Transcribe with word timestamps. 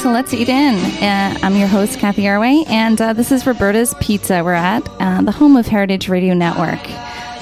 To 0.00 0.10
Let's 0.10 0.32
Eat 0.32 0.48
In. 0.48 0.76
Uh, 0.76 1.38
I'm 1.42 1.56
your 1.56 1.68
host, 1.68 1.98
Cathy 1.98 2.22
Erway, 2.22 2.66
and 2.68 2.98
uh, 3.02 3.12
this 3.12 3.30
is 3.30 3.46
Roberta's 3.46 3.92
Pizza. 4.00 4.42
We're 4.42 4.54
at 4.54 4.88
uh, 4.98 5.20
the 5.20 5.30
home 5.30 5.56
of 5.56 5.66
Heritage 5.66 6.08
Radio 6.08 6.32
Network. 6.32 6.80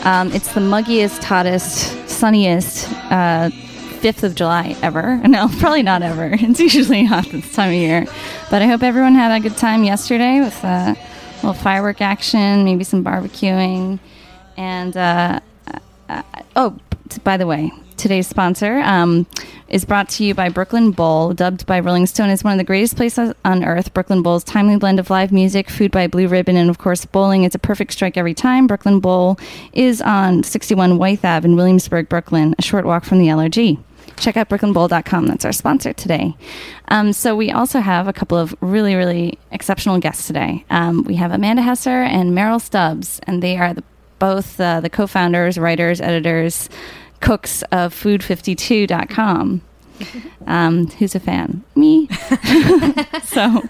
Um, 0.04 0.32
it's 0.32 0.52
the 0.54 0.60
muggiest, 0.60 1.22
hottest, 1.22 2.08
sunniest 2.08 2.90
uh, 3.12 3.50
5th 4.00 4.24
of 4.24 4.34
July 4.34 4.74
ever. 4.82 5.20
No, 5.28 5.46
probably 5.60 5.84
not 5.84 6.02
ever. 6.02 6.30
It's 6.40 6.58
usually 6.58 7.04
hot 7.04 7.26
this 7.26 7.52
time 7.54 7.68
of 7.68 7.74
year. 7.76 8.06
But 8.50 8.62
I 8.62 8.66
hope 8.66 8.82
everyone 8.82 9.14
had 9.14 9.30
a 9.30 9.40
good 9.40 9.56
time 9.56 9.84
yesterday 9.84 10.40
with 10.40 10.64
uh, 10.64 10.96
a 10.96 10.96
little 11.36 11.54
firework 11.54 12.00
action, 12.00 12.64
maybe 12.64 12.82
some 12.82 13.04
barbecuing. 13.04 14.00
And, 14.56 14.96
uh, 14.96 15.38
uh, 16.08 16.22
oh, 16.56 16.76
by 17.22 17.36
the 17.36 17.46
way, 17.46 17.70
today's 17.98 18.26
sponsor 18.26 18.78
um, 18.80 19.26
is 19.68 19.84
brought 19.84 20.08
to 20.10 20.24
you 20.24 20.34
by 20.34 20.48
Brooklyn 20.48 20.92
Bowl, 20.92 21.34
dubbed 21.34 21.66
by 21.66 21.80
Rolling 21.80 22.06
Stone 22.06 22.30
as 22.30 22.42
one 22.42 22.52
of 22.52 22.58
the 22.58 22.64
greatest 22.64 22.96
places 22.96 23.34
on 23.44 23.64
earth. 23.64 23.92
Brooklyn 23.92 24.22
Bowl's 24.22 24.44
timely 24.44 24.76
blend 24.76 24.98
of 24.98 25.10
live 25.10 25.32
music, 25.32 25.68
food 25.68 25.90
by 25.90 26.06
Blue 26.06 26.28
Ribbon, 26.28 26.56
and 26.56 26.70
of 26.70 26.78
course 26.78 27.04
bowling. 27.04 27.44
It's 27.44 27.54
a 27.54 27.58
perfect 27.58 27.92
strike 27.92 28.16
every 28.16 28.34
time. 28.34 28.66
Brooklyn 28.66 29.00
Bowl 29.00 29.38
is 29.72 30.00
on 30.00 30.42
61 30.42 30.96
Wythe 30.98 31.24
Ave 31.24 31.46
in 31.46 31.56
Williamsburg, 31.56 32.08
Brooklyn, 32.08 32.54
a 32.58 32.62
short 32.62 32.86
walk 32.86 33.04
from 33.04 33.18
the 33.18 33.26
LRG. 33.26 33.78
Check 34.16 34.36
out 34.36 34.48
brooklynbowl.com. 34.48 35.26
That's 35.26 35.44
our 35.44 35.52
sponsor 35.52 35.92
today. 35.92 36.34
Um, 36.88 37.12
so 37.12 37.36
we 37.36 37.50
also 37.50 37.80
have 37.80 38.08
a 38.08 38.12
couple 38.12 38.38
of 38.38 38.54
really, 38.60 38.94
really 38.94 39.38
exceptional 39.52 39.98
guests 39.98 40.26
today. 40.26 40.64
Um, 40.70 41.04
we 41.04 41.16
have 41.16 41.32
Amanda 41.32 41.62
Hesser 41.62 42.06
and 42.06 42.34
Merrill 42.34 42.58
Stubbs, 42.58 43.20
and 43.24 43.42
they 43.42 43.56
are 43.58 43.74
the, 43.74 43.84
both 44.18 44.60
uh, 44.60 44.80
the 44.80 44.90
co-founders, 44.90 45.58
writers, 45.58 46.00
editors, 46.00 46.68
cooks 47.20 47.62
of 47.72 47.94
Food52.com. 47.94 49.62
Um, 50.46 50.86
who's 50.86 51.14
a 51.14 51.20
fan? 51.20 51.62
Me. 51.74 52.08
so, 53.24 53.60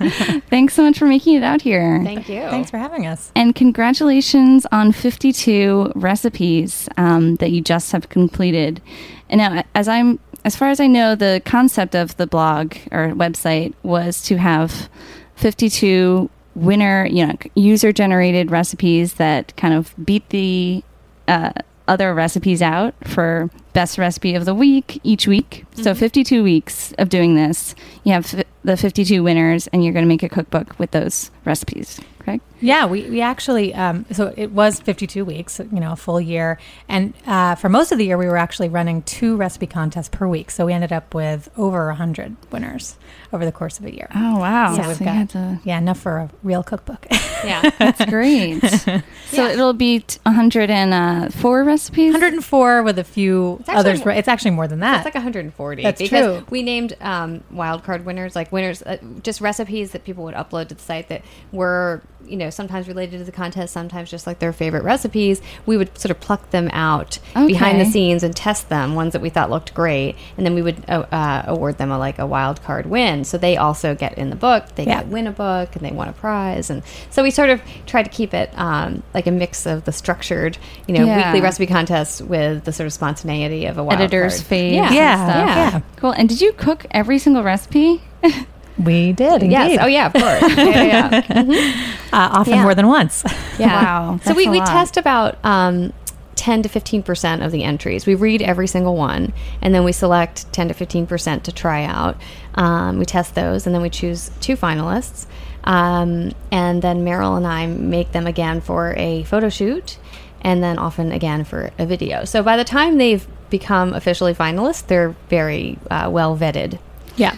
thanks 0.48 0.74
so 0.74 0.82
much 0.84 0.98
for 0.98 1.06
making 1.06 1.36
it 1.36 1.42
out 1.42 1.62
here. 1.62 2.00
Thank 2.04 2.28
you. 2.28 2.42
Thanks 2.42 2.70
for 2.70 2.78
having 2.78 3.06
us. 3.06 3.32
And 3.34 3.54
congratulations 3.54 4.66
on 4.70 4.92
52 4.92 5.92
recipes 5.96 6.88
um, 6.96 7.36
that 7.36 7.50
you 7.50 7.60
just 7.60 7.92
have 7.92 8.08
completed. 8.10 8.80
And 9.28 9.38
now, 9.38 9.64
as 9.74 9.88
I'm, 9.88 10.20
as 10.44 10.54
far 10.54 10.68
as 10.68 10.80
I 10.80 10.86
know, 10.86 11.14
the 11.14 11.42
concept 11.44 11.94
of 11.94 12.16
the 12.16 12.26
blog 12.26 12.76
or 12.92 13.08
website 13.08 13.74
was 13.82 14.22
to 14.24 14.36
have 14.36 14.88
52 15.36 16.30
winner, 16.54 17.06
you 17.06 17.26
know, 17.26 17.34
user 17.54 17.92
generated 17.92 18.50
recipes 18.50 19.14
that 19.14 19.56
kind 19.56 19.74
of 19.74 19.94
beat 20.04 20.28
the 20.28 20.82
uh, 21.26 21.52
other 21.88 22.14
recipes 22.14 22.62
out 22.62 22.94
for 23.04 23.50
best 23.72 23.98
recipe 23.98 24.34
of 24.34 24.44
the 24.44 24.54
week 24.54 25.00
each 25.02 25.26
week. 25.26 25.64
So 25.74 25.92
mm-hmm. 25.92 25.98
52 25.98 26.42
weeks 26.42 26.92
of 26.98 27.08
doing 27.08 27.34
this. 27.34 27.74
You 28.04 28.12
have 28.12 28.34
f- 28.34 28.44
the 28.64 28.76
52 28.76 29.22
winners, 29.22 29.66
and 29.68 29.82
you're 29.82 29.92
going 29.92 30.04
to 30.04 30.08
make 30.08 30.22
a 30.22 30.28
cookbook 30.28 30.78
with 30.78 30.90
those 30.90 31.30
recipes. 31.44 32.00
Correct? 32.18 32.44
Yeah, 32.60 32.86
we, 32.86 33.02
we 33.08 33.20
actually, 33.20 33.74
um, 33.74 34.04
so 34.12 34.32
it 34.36 34.50
was 34.52 34.80
52 34.80 35.24
weeks, 35.24 35.58
you 35.60 35.80
know, 35.80 35.92
a 35.92 35.96
full 35.96 36.20
year. 36.20 36.58
And 36.88 37.14
uh, 37.26 37.54
for 37.54 37.68
most 37.68 37.92
of 37.92 37.98
the 37.98 38.04
year, 38.06 38.18
we 38.18 38.26
were 38.26 38.36
actually 38.36 38.68
running 38.68 39.02
two 39.02 39.36
recipe 39.36 39.66
contests 39.66 40.08
per 40.08 40.26
week. 40.26 40.50
So 40.50 40.66
we 40.66 40.72
ended 40.72 40.92
up 40.92 41.14
with 41.14 41.48
over 41.56 41.86
100 41.88 42.36
winners 42.50 42.96
over 43.32 43.44
the 43.44 43.52
course 43.52 43.78
of 43.78 43.84
a 43.84 43.94
year. 43.94 44.08
Oh 44.14 44.38
wow! 44.38 44.74
So 44.74 44.82
So 44.82 44.88
we've 44.88 45.00
you 45.00 45.06
got, 45.06 45.28
to- 45.30 45.60
yeah, 45.64 45.78
enough 45.78 45.98
for 46.00 46.16
a 46.18 46.30
real 46.42 46.62
cookbook. 46.62 47.06
Yeah. 47.44 47.70
That's 47.78 48.04
great. 48.06 48.58
so 48.64 49.00
Yeah. 49.30 49.50
it'll 49.50 49.72
be 49.72 50.02
104 50.24 51.64
recipes. 51.64 52.12
104 52.12 52.82
with 52.82 52.98
a 52.98 53.04
few 53.04 53.58
It's 53.60 53.68
others. 53.68 54.04
more- 54.04 54.12
It's 54.14 54.28
actually 54.28 54.52
more 54.52 54.66
than 54.66 54.80
that. 54.80 54.96
It's 54.96 55.04
like 55.04 55.14
140. 55.14 55.82
That's 55.82 56.00
because 56.00 56.38
true. 56.40 56.46
We 56.50 56.62
named 56.62 56.96
um, 57.00 57.42
wildcard 57.52 58.04
winners, 58.04 58.34
like 58.34 58.50
winners, 58.52 58.82
uh, 58.82 58.96
just 59.22 59.40
recipes 59.40 59.92
that 59.92 60.04
people 60.04 60.24
would 60.24 60.34
upload 60.34 60.68
to 60.68 60.74
the 60.74 60.82
site 60.82 61.08
that 61.10 61.22
were, 61.52 62.02
you 62.28 62.36
know, 62.36 62.50
sometimes 62.50 62.88
related 62.88 63.18
to 63.18 63.24
the 63.24 63.32
contest, 63.32 63.72
sometimes 63.72 64.10
just 64.10 64.26
like 64.26 64.38
their 64.38 64.52
favorite 64.52 64.82
recipes. 64.84 65.40
We 65.66 65.76
would 65.76 65.96
sort 65.98 66.10
of 66.10 66.20
pluck 66.20 66.50
them 66.50 66.68
out 66.72 67.18
behind 67.34 67.80
the 67.80 67.84
scenes 67.86 68.22
and 68.22 68.34
test 68.36 68.68
them, 68.68 68.94
ones 68.94 69.12
that 69.14 69.22
we 69.22 69.30
thought 69.30 69.50
looked 69.50 69.74
great, 69.74 70.16
and 70.36 70.44
then 70.46 70.54
we 70.54 70.62
would 70.62 70.84
uh, 70.88 71.04
uh, 71.12 71.42
award 71.46 71.78
them 71.78 71.90
a 71.90 71.98
like 71.98 72.18
a 72.18 72.26
wild 72.26 72.62
card 72.62 72.86
win. 72.86 73.24
So 73.24 73.38
they 73.38 73.56
also 73.56 73.94
get 73.94 74.16
in 74.18 74.30
the 74.30 74.36
book. 74.36 74.66
They 74.74 74.84
Yeah. 74.84 74.98
get 75.02 75.08
win 75.08 75.26
a 75.26 75.32
book, 75.32 75.74
and 75.76 75.84
they 75.84 75.90
won 75.90 76.08
a 76.08 76.12
prize. 76.12 76.70
And 76.70 76.82
so 77.10 77.22
we 77.22 77.30
sort 77.30 77.50
of 77.50 77.60
tried 77.86 78.04
to 78.04 78.10
keep 78.10 78.34
it 78.34 78.50
um, 78.58 79.02
like 79.14 79.26
a 79.26 79.30
mix 79.30 79.66
of 79.66 79.84
the 79.84 79.92
structured, 79.92 80.58
you 80.86 80.94
know, 80.94 81.04
Yeah. 81.04 81.26
weekly 81.32 81.40
recipe 81.40 81.66
contests 81.66 82.20
with 82.20 82.64
the 82.64 82.72
sort 82.72 82.86
of 82.86 82.92
spontaneity 82.92 83.66
of 83.66 83.78
a 83.78 83.82
wild 83.84 84.00
Editor's 84.00 84.40
card. 84.42 84.50
faves. 84.50 84.72
Yeah. 84.74 84.88
and 84.88 84.94
Yeah, 84.94 85.70
yeah. 85.72 85.80
Cool. 85.96 86.12
And 86.12 86.28
did 86.28 86.40
you 86.40 86.52
cook 86.52 86.86
every 86.90 87.18
single 87.18 87.42
recipe? 87.42 88.02
we 88.82 89.12
did, 89.12 89.42
indeed. 89.42 89.50
Yes. 89.52 89.78
Oh, 89.82 89.86
yeah. 89.86 90.06
Of 90.06 90.12
course. 90.12 90.56
yeah, 90.56 90.82
yeah. 90.82 91.42
yeah. 91.44 91.94
Uh, 92.12 92.28
often 92.40 92.54
Yeah. 92.54 92.62
more 92.62 92.74
than 92.74 92.86
once. 92.88 93.22
Yeah. 93.58 93.82
Wow, 93.84 94.20
So 94.24 94.32
we, 94.34 94.48
we 94.48 94.60
test 94.60 94.96
about 94.96 95.36
um, 95.44 95.92
10 96.36 96.62
to 96.62 96.68
15% 96.70 97.44
of 97.44 97.52
the 97.52 97.64
entries. 97.64 98.06
We 98.06 98.14
read 98.14 98.40
every 98.40 98.66
single 98.66 98.96
one, 98.96 99.32
and 99.60 99.74
then 99.74 99.84
we 99.84 99.92
select 99.92 100.50
10 100.52 100.68
to 100.68 100.74
15% 100.74 101.42
to 101.42 101.52
try 101.52 101.84
out. 101.84 102.16
Um, 102.54 102.98
we 102.98 103.04
test 103.04 103.34
those, 103.34 103.66
and 103.66 103.74
then 103.74 103.82
we 103.82 103.90
choose 103.90 104.30
two 104.40 104.56
finalists. 104.56 105.26
Um, 105.64 106.32
and 106.50 106.80
then 106.80 107.04
Merrill 107.04 107.36
and 107.36 107.46
I 107.46 107.66
make 107.66 108.12
them 108.12 108.26
again 108.26 108.60
for 108.62 108.94
a 108.96 109.24
photo 109.24 109.48
shoot, 109.50 109.98
and 110.40 110.62
then 110.62 110.78
often 110.78 111.12
again 111.12 111.44
for 111.44 111.72
a 111.78 111.84
video. 111.84 112.24
So 112.24 112.42
by 112.42 112.56
the 112.56 112.64
time 112.64 112.96
they've 112.96 113.26
become 113.50 113.92
officially 113.92 114.34
finalists, 114.34 114.86
they're 114.86 115.14
very 115.28 115.78
uh, 115.90 116.08
well 116.10 116.38
vetted. 116.38 116.78
yeah. 117.16 117.34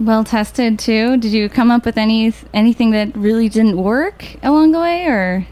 Well 0.00 0.24
tested 0.24 0.78
too. 0.78 1.18
Did 1.18 1.32
you 1.32 1.50
come 1.50 1.70
up 1.70 1.84
with 1.84 1.98
any 1.98 2.32
anything 2.54 2.90
that 2.92 3.14
really 3.14 3.50
didn't 3.50 3.76
work 3.76 4.24
along 4.42 4.72
the 4.72 4.80
way, 4.80 5.04
or 5.04 5.46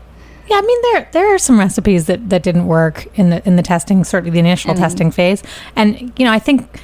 Yeah, 0.48 0.56
I 0.56 0.62
mean 0.62 0.78
there 0.92 1.08
there 1.12 1.34
are 1.34 1.38
some 1.38 1.58
recipes 1.58 2.06
that, 2.06 2.30
that 2.30 2.42
didn't 2.42 2.66
work 2.66 3.06
in 3.18 3.28
the 3.28 3.46
in 3.46 3.56
the 3.56 3.62
testing, 3.62 4.04
certainly 4.04 4.30
the 4.30 4.38
initial 4.38 4.70
And- 4.70 4.80
testing 4.80 5.10
phase. 5.10 5.42
And 5.76 6.12
you 6.16 6.24
know, 6.24 6.32
I 6.32 6.38
think 6.38 6.80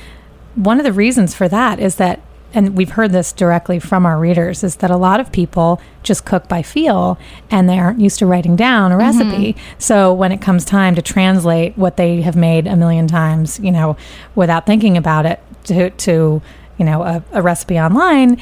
one 0.55 0.79
of 0.79 0.85
the 0.85 0.93
reasons 0.93 1.35
for 1.35 1.49
that 1.49 1.81
is 1.81 1.97
that 1.97 2.21
and 2.53 2.77
we've 2.77 2.91
heard 2.91 3.11
this 3.11 3.33
directly 3.33 3.81
from 3.81 4.07
our 4.07 4.19
readers 4.19 4.63
is 4.63 4.77
that 4.77 4.91
a 4.91 4.97
lot 4.97 5.19
of 5.19 5.33
people 5.33 5.81
just 6.05 6.25
cook 6.25 6.47
by 6.49 6.63
feel 6.63 7.19
and 7.51 7.69
they 7.69 7.79
aren't 7.79 7.99
used 7.99 8.21
to 8.21 8.27
writing 8.27 8.55
down 8.55 8.93
a 8.93 8.95
mm-hmm. 8.97 9.19
recipe. 9.19 9.57
So 9.79 10.13
when 10.13 10.31
it 10.31 10.41
comes 10.41 10.65
time 10.65 10.95
to 10.95 11.03
translate 11.03 11.77
what 11.77 11.97
they 11.97 12.21
have 12.21 12.37
made 12.37 12.69
a 12.69 12.77
million 12.77 13.09
times, 13.09 13.59
you 13.59 13.73
know, 13.73 13.97
without 14.37 14.67
thinking 14.67 14.97
about 14.97 15.27
it 15.27 15.41
to 15.65 15.91
to 15.91 16.43
you 16.79 16.85
know 16.85 17.03
a, 17.03 17.23
a 17.33 17.43
recipe 17.43 17.79
online, 17.79 18.41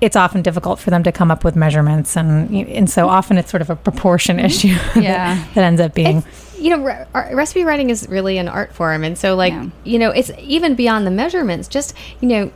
it's 0.00 0.16
often 0.16 0.42
difficult 0.42 0.78
for 0.78 0.90
them 0.90 1.02
to 1.02 1.12
come 1.12 1.30
up 1.30 1.44
with 1.44 1.56
measurements 1.56 2.16
and 2.16 2.50
and 2.68 2.90
so 2.90 3.08
often 3.08 3.38
it's 3.38 3.50
sort 3.50 3.62
of 3.62 3.70
a 3.70 3.76
proportion 3.76 4.36
mm-hmm. 4.36 4.46
issue 4.46 4.68
Yeah. 5.00 5.34
that, 5.34 5.54
that 5.54 5.64
ends 5.64 5.80
up 5.80 5.94
being 5.94 6.18
It's- 6.18 6.60
you 6.60 6.70
know 6.70 6.82
re- 6.82 7.34
recipe 7.34 7.64
writing 7.64 7.90
is 7.90 8.08
really 8.08 8.38
an 8.38 8.48
art 8.48 8.72
form, 8.72 9.04
and 9.04 9.18
so 9.18 9.34
like 9.34 9.52
Yeah. 9.52 9.68
you 9.84 9.98
know, 9.98 10.10
it's 10.10 10.30
even 10.38 10.74
beyond 10.74 11.06
the 11.06 11.10
measurements. 11.10 11.68
Just 11.68 11.94
you 12.20 12.28
know. 12.28 12.52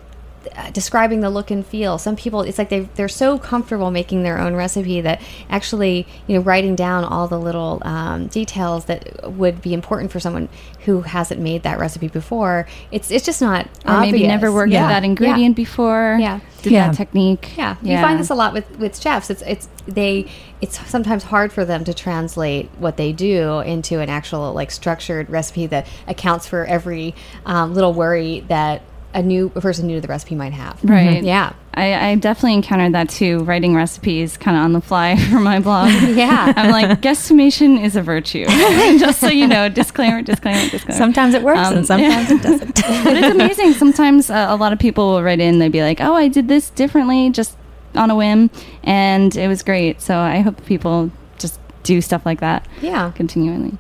Uh, 0.57 0.71
Describing 0.71 1.21
the 1.21 1.31
look 1.31 1.51
and 1.51 1.65
feel. 1.67 1.99
Some 1.99 2.17
people, 2.17 2.43
it's 2.43 2.59
like 2.59 2.69
they 2.69 2.81
they're 2.95 3.09
so 3.09 3.39
comfortable 3.39 3.91
making 3.91 4.23
their 4.23 4.39
own 4.39 4.55
recipe 4.55 5.01
that 5.01 5.21
actually, 5.51 6.07
you 6.27 6.37
know, 6.37 6.43
writing 6.43 6.75
down 6.77 7.05
all 7.05 7.27
the 7.29 7.39
little 7.39 7.81
um, 7.85 8.27
details 8.29 8.85
that 8.87 9.33
would 9.33 9.61
be 9.63 9.75
important 9.75 10.11
for 10.13 10.21
someone 10.21 10.49
who 10.85 11.03
hasn't 11.03 11.41
made 11.41 11.63
that 11.65 11.79
recipe 11.79 12.09
before. 12.09 12.67
It's 12.91 13.11
it's 13.11 13.25
just 13.25 13.41
not 13.41 13.67
or 13.85 14.01
maybe 14.01 14.27
never 14.27 14.53
worked 14.53 14.73
Yeah. 14.73 14.83
with 14.87 14.91
that 14.91 15.05
ingredient 15.05 15.57
before. 15.57 16.17
Yeah. 16.21 16.41
Did 16.63 16.73
Yeah. 16.73 16.89
that 16.89 16.97
technique. 16.97 17.57
Yeah, 17.57 17.77
you 17.83 17.97
find 17.99 18.19
this 18.19 18.31
a 18.31 18.35
lot 18.35 18.53
with 18.53 18.79
with 18.79 19.01
chefs. 19.01 19.31
It's 19.31 19.43
it's 19.43 19.69
they 19.87 20.27
it's 20.61 20.79
sometimes 20.89 21.25
hard 21.25 21.53
for 21.53 21.65
them 21.65 21.85
to 21.85 21.95
translate 21.95 22.69
what 22.79 22.97
they 22.97 23.13
do 23.13 23.61
into 23.61 24.01
an 24.01 24.09
actual 24.09 24.53
like 24.53 24.71
structured 24.71 25.31
recipe 25.31 25.67
that 25.67 25.87
accounts 26.07 26.47
for 26.47 26.65
every 26.65 27.15
um, 27.47 27.75
little 27.75 27.93
worry 27.93 28.41
that 28.49 28.83
a 29.19 29.23
new 29.23 29.53
a 29.55 29.61
person 29.61 29.87
new 29.87 29.97
to 29.97 30.01
the 30.01 30.09
recipe 30.09 30.35
might 30.35 30.53
have. 30.53 30.79
Right. 30.83 31.23
Yeah. 31.23 31.53
I, 31.75 32.11
I 32.11 32.15
definitely 32.17 32.55
encountered 32.55 32.93
that 32.95 33.09
too, 33.09 33.41
writing 33.45 33.75
recipes 33.77 34.37
kind 34.37 34.57
of 34.57 34.63
on 34.65 34.73
the 34.73 34.81
fly 34.81 35.17
for 35.31 35.39
my 35.39 35.61
blog. 35.61 35.91
Yeah. 36.17 36.53
I'm 36.57 36.71
like, 36.73 37.01
guesstimation 37.01 37.83
is 37.83 37.95
a 37.97 38.03
virtue. 38.03 38.45
Just 38.99 39.21
so 39.21 39.29
you 39.29 39.47
know, 39.47 39.69
disclaimer, 39.69 40.23
disclaimer, 40.23 40.69
disclaimer. 40.71 40.99
Sometimes 40.99 41.35
it 41.35 41.43
works 41.43 41.61
Um, 41.69 41.77
and 41.79 41.87
sometimes 41.87 42.31
it 42.31 42.43
doesn't. 42.43 42.75
but 42.75 43.17
it's 43.17 43.29
amazing. 43.35 43.73
Sometimes 43.75 44.31
uh, 44.31 44.47
a 44.49 44.57
lot 44.57 44.73
of 44.73 44.79
people 44.79 45.11
will 45.13 45.23
write 45.23 45.41
in, 45.41 45.59
they'd 45.61 45.71
be 45.71 45.83
like, 45.83 46.01
oh, 46.01 46.15
I 46.15 46.29
did 46.29 46.49
this 46.49 46.71
differently 46.71 47.31
just 47.31 47.57
on 47.95 48.11
a 48.11 48.17
whim, 48.17 48.51
and 48.83 49.35
it 49.37 49.49
was 49.49 49.63
great. 49.63 50.01
So 50.01 50.19
I 50.19 50.41
hope 50.41 50.65
people 50.67 51.11
just 51.39 51.59
do 51.85 52.01
stuff 52.01 52.27
like 52.27 52.41
that 52.41 52.67
Yeah. 52.83 53.13
continually. 53.15 53.79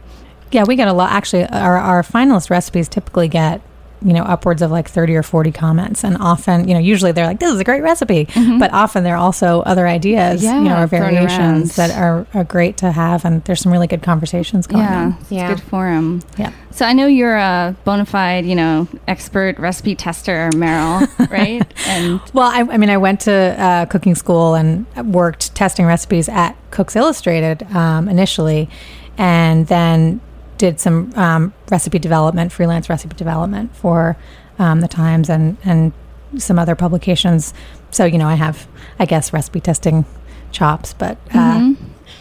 Yeah, 0.52 0.64
we 0.64 0.76
get 0.76 0.88
a 0.88 0.92
lot. 0.94 1.10
Actually, 1.12 1.44
our, 1.48 1.76
our 1.76 2.02
finalist 2.02 2.48
recipes 2.48 2.88
typically 2.88 3.28
get, 3.28 3.60
you 4.02 4.12
know, 4.12 4.22
upwards 4.22 4.62
of 4.62 4.70
like 4.70 4.88
30 4.88 5.16
or 5.16 5.22
40 5.22 5.50
comments. 5.52 6.04
And 6.04 6.16
often, 6.18 6.68
you 6.68 6.74
know, 6.74 6.80
usually 6.80 7.12
they're 7.12 7.26
like, 7.26 7.40
this 7.40 7.52
is 7.52 7.58
a 7.60 7.64
great 7.64 7.82
recipe. 7.82 8.28
But 8.58 8.72
often 8.72 9.02
there 9.04 9.14
are 9.14 9.18
also 9.18 9.60
other 9.62 9.86
ideas, 9.88 10.42
you 10.42 10.52
know, 10.60 10.82
or 10.82 10.86
variations 10.86 11.76
that 11.76 11.90
are, 11.96 12.26
are 12.34 12.44
great 12.44 12.76
to 12.78 12.92
have. 12.92 13.24
And 13.24 13.42
there's 13.44 13.60
some 13.60 13.72
really 13.72 13.86
good 13.88 14.02
conversations 14.02 14.66
going 14.66 14.84
Yeah, 14.84 15.00
on. 15.06 15.16
it's 15.20 15.32
Yeah. 15.32 15.48
good 15.48 15.60
forum. 15.62 16.22
Yeah. 16.36 16.52
So 16.70 16.84
I 16.86 16.92
know 16.92 17.06
you're 17.08 17.36
a 17.36 17.74
bona 17.84 18.04
fide, 18.06 18.46
you 18.46 18.54
know, 18.54 18.86
expert 19.08 19.58
recipe 19.58 19.96
tester, 19.96 20.48
Merrill, 20.54 21.08
right? 21.30 21.62
And 21.88 22.20
Well, 22.32 22.48
I, 22.48 22.60
I 22.72 22.76
mean, 22.78 22.90
I 22.90 22.98
went 22.98 23.20
to 23.22 23.32
uh, 23.32 23.86
cooking 23.86 24.14
school 24.14 24.54
and 24.54 24.86
worked 25.12 25.54
testing 25.56 25.86
recipes 25.86 26.28
at 26.28 26.56
Cooks 26.70 26.94
Illustrated 26.94 27.64
um, 27.74 28.08
initially, 28.08 28.68
and 29.16 29.66
then 29.66 30.20
did 30.58 30.78
some 30.80 31.12
um, 31.16 31.52
recipe 31.70 31.98
development, 31.98 32.52
freelance 32.52 32.88
recipe 32.90 33.16
development 33.16 33.74
for 33.74 34.16
um, 34.58 34.80
the 34.80 34.88
Times 34.88 35.30
and 35.30 35.56
and 35.64 35.92
some 36.36 36.58
other 36.58 36.74
publications. 36.74 37.54
So 37.90 38.04
you 38.04 38.18
know, 38.18 38.28
I 38.28 38.34
have, 38.34 38.66
I 38.98 39.06
guess, 39.06 39.32
recipe 39.32 39.60
testing 39.60 40.04
chops, 40.52 40.92
but 40.92 41.16
uh, 41.32 41.58
Mhm. 41.58 41.76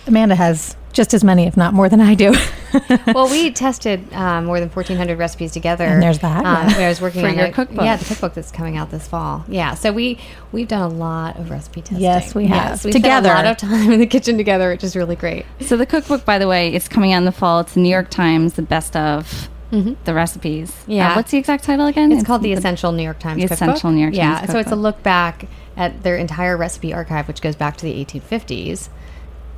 Amanda 0.07 0.35
has 0.35 0.75
just 0.97 1.13
as 1.13 1.23
many, 1.23 1.47
if 1.47 1.55
not 1.55 1.73
more, 1.73 1.87
than 1.87 2.01
I 2.01 2.13
do. 2.15 2.33
well, 3.13 3.29
we 3.29 3.51
tested 3.65 4.11
um, 4.13 4.43
more 4.45 4.59
than 4.59 4.67
1,400 4.67 5.17
recipes 5.17 5.53
together. 5.53 5.85
And 5.85 6.03
there's 6.03 6.19
that, 6.19 6.45
Um, 6.45 6.69
yeah. 6.71 6.85
I 6.87 6.89
was 6.89 6.99
working 6.99 7.21
For 7.21 7.29
on 7.29 7.37
your 7.37 7.45
a- 7.45 7.51
cookbook. 7.53 7.85
Yeah, 7.85 7.95
the 7.95 8.03
cookbook 8.03 8.33
that's 8.33 8.51
coming 8.51 8.75
out 8.75 8.91
this 8.91 9.07
fall. 9.07 9.45
Yeah, 9.47 9.75
so 9.75 9.93
we 9.93 10.19
we've 10.51 10.67
done 10.67 10.81
a 10.81 10.93
lot 10.93 11.37
of 11.37 11.49
recipe 11.49 11.81
testing. 11.81 11.99
Yes, 12.01 12.35
we 12.35 12.47
have. 12.47 12.71
Yes, 12.71 12.83
we 12.83 12.91
Together. 12.91 13.29
spent 13.29 13.45
a 13.45 13.49
lot 13.49 13.51
of 13.51 13.57
time 13.57 13.91
in 13.93 13.99
the 14.01 14.05
kitchen 14.07 14.35
together, 14.37 14.69
which 14.69 14.83
is 14.83 14.95
really 14.97 15.15
great. 15.15 15.45
so 15.61 15.77
the 15.77 15.85
cookbook, 15.85 16.25
by 16.25 16.37
the 16.37 16.47
way, 16.49 16.73
is 16.73 16.89
coming 16.89 17.13
out 17.13 17.19
in 17.19 17.25
the 17.25 17.31
fall. 17.31 17.61
It's 17.61 17.75
the 17.75 17.79
New 17.79 17.89
York 17.89 18.09
Times, 18.09 18.55
the 18.55 18.61
best 18.63 18.95
of 18.97 19.47
the 19.69 20.13
recipes. 20.13 20.71
Uh, 20.71 20.91
Yeah. 20.93 21.15
what's 21.15 21.29
the 21.31 21.37
exact 21.37 21.63
title 21.65 21.85
again? 21.87 22.11
It's 22.11 22.23
called 22.23 22.41
the 22.41 22.53
Essential 22.53 22.91
New 22.93 23.03
York 23.03 23.19
Times 23.19 23.41
The 23.41 23.49
Cookbook. 23.49 23.67
Essential 23.69 23.91
New 23.91 23.99
York 24.01 24.15
yeah, 24.15 24.39
Times 24.39 24.51
so 24.51 24.59
it's 24.59 24.71
a 24.71 24.75
look 24.77 25.03
back 25.03 25.45
at 25.75 26.03
their 26.03 26.15
entire 26.15 26.55
recipe 26.57 26.93
archive, 26.93 27.27
which 27.27 27.41
goes 27.41 27.55
back 27.57 27.75
to 27.77 27.85
the 27.85 27.93
1850s, 28.05 28.87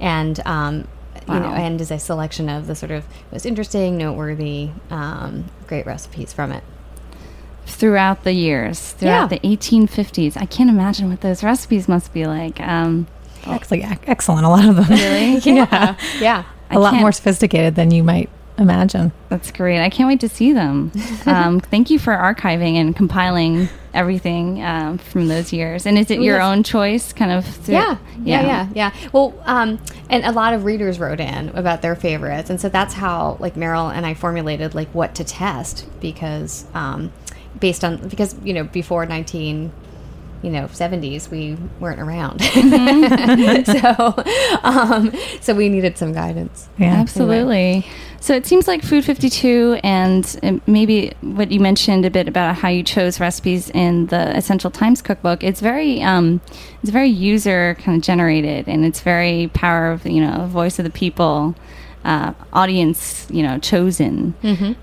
and 0.02 0.40
um, 0.46 0.88
you 1.34 1.40
know, 1.40 1.48
Wow. 1.50 1.56
and 1.56 1.80
is 1.82 1.92
a 1.92 2.00
selection 2.00 2.50
of 2.50 2.68
the 2.68 2.76
sort 2.76 2.92
of 2.92 3.06
most 3.32 3.46
interesting, 3.46 3.98
noteworthy, 3.98 4.70
um, 4.90 5.46
great 5.68 5.86
recipes 5.86 6.34
from 6.34 6.52
it. 6.52 6.64
throughout 7.66 8.24
the 8.24 8.34
years, 8.34 8.80
throughout 8.94 9.32
Yeah. 9.32 9.38
the 9.38 9.48
1850s. 9.48 10.36
I 10.36 10.46
can't 10.46 10.70
imagine 10.72 11.08
what 11.10 11.22
those 11.22 11.44
recipes 11.44 11.88
must 11.88 12.12
be 12.14 12.26
like. 12.26 12.60
Um, 12.60 13.06
Actually, 13.46 13.86
excellent. 14.08 14.44
A 14.46 14.50
lot 14.50 14.66
of 14.66 14.76
them. 14.76 14.88
really? 14.90 15.38
Yeah, 15.46 15.96
yeah. 16.20 16.44
I 16.72 16.76
a 16.76 16.80
lot 16.80 16.92
can't- 16.92 17.02
more 17.02 17.12
sophisticated 17.12 17.76
than 17.76 17.92
you 17.92 18.04
might 18.04 18.28
imagine. 18.58 19.12
That's 19.30 19.52
great. 19.52 19.80
I 19.82 19.90
can't 19.90 20.08
wait 20.08 20.20
to 20.22 20.30
see 20.30 20.52
them. 20.52 20.92
Um, 21.28 21.60
thank 21.60 21.90
you 21.92 22.00
for 22.00 22.14
archiving 22.14 22.74
and 22.74 22.96
compiling 22.96 23.70
everything 23.94 24.64
um, 24.64 24.98
from 24.98 25.28
those 25.28 25.52
years. 25.54 25.86
And 25.86 25.98
is 25.98 26.10
it 26.12 26.22
your 26.22 26.40
have- 26.40 26.52
own 26.52 26.64
choice, 26.64 27.12
kind 27.14 27.32
of? 27.32 27.46
through- 27.46 27.76
Yeah, 27.76 27.98
yeah, 28.24 28.42
yeah, 28.42 28.68
yeah. 28.74 29.10
Well, 29.12 29.34
um, 29.46 29.80
and 30.10 30.24
a 30.26 30.32
lot 30.32 30.54
of 30.54 30.64
readers 30.66 31.00
wrote 31.00 31.20
in 31.20 31.50
about 31.50 31.82
their 31.82 31.96
favorites, 31.96 32.50
and 32.50 32.60
so 32.60 32.70
that's 32.70 32.94
how 32.94 33.38
like 33.40 33.56
Merrill 33.56 33.88
and 33.90 34.06
I 34.06 34.14
formulated 34.14 34.76
like 34.76 34.90
what 34.90 35.16
to 35.16 35.24
test 35.24 35.88
because 36.00 36.66
um, 36.74 37.12
based 37.60 37.84
on 37.84 38.08
because 38.08 38.36
you 38.44 38.54
know 38.54 38.64
before 38.64 39.06
nineteen. 39.06 39.72
You 40.42 40.50
know, 40.52 40.68
seventies. 40.72 41.30
We 41.30 41.58
weren't 41.80 42.00
around, 42.00 42.42
so 43.66 44.14
um, 44.64 45.12
so 45.42 45.54
we 45.54 45.70
needed 45.70 45.98
some 45.98 46.14
guidance. 46.14 46.70
Yeah. 46.78 46.94
Absolutely. 46.94 47.86
So 48.22 48.36
it 48.36 48.46
seems 48.46 48.68
like 48.68 48.84
Food 48.84 49.06
52 49.06 49.80
and 49.82 50.40
um, 50.44 50.62
maybe 50.68 51.14
what 51.22 51.52
you 51.52 51.60
mentioned 51.62 52.04
a 52.06 52.10
bit 52.10 52.28
about 52.28 52.56
how 52.56 52.68
you 52.68 52.84
chose 52.84 53.20
recipes 53.20 53.70
in 53.70 54.08
the 54.08 54.36
Essential 54.36 54.70
Times 54.70 55.02
cookbook. 55.02 55.42
It's 55.42 55.62
very 55.62 56.02
um, 56.02 56.42
it's 56.82 56.92
very 56.92 57.08
user 57.08 57.76
kind 57.80 57.98
of 57.98 58.04
generated 58.04 58.68
and 58.68 58.84
it's 58.86 59.00
very 59.00 59.50
power 59.54 59.92
of 59.92 60.06
you 60.06 60.22
know 60.22 60.48
voice 60.48 60.80
of 60.80 60.86
the 60.86 60.92
people. 60.92 61.56
Uh, 62.06 62.34
audience, 62.54 63.28
you 63.30 63.44
know, 63.44 63.60
chosen 63.60 64.34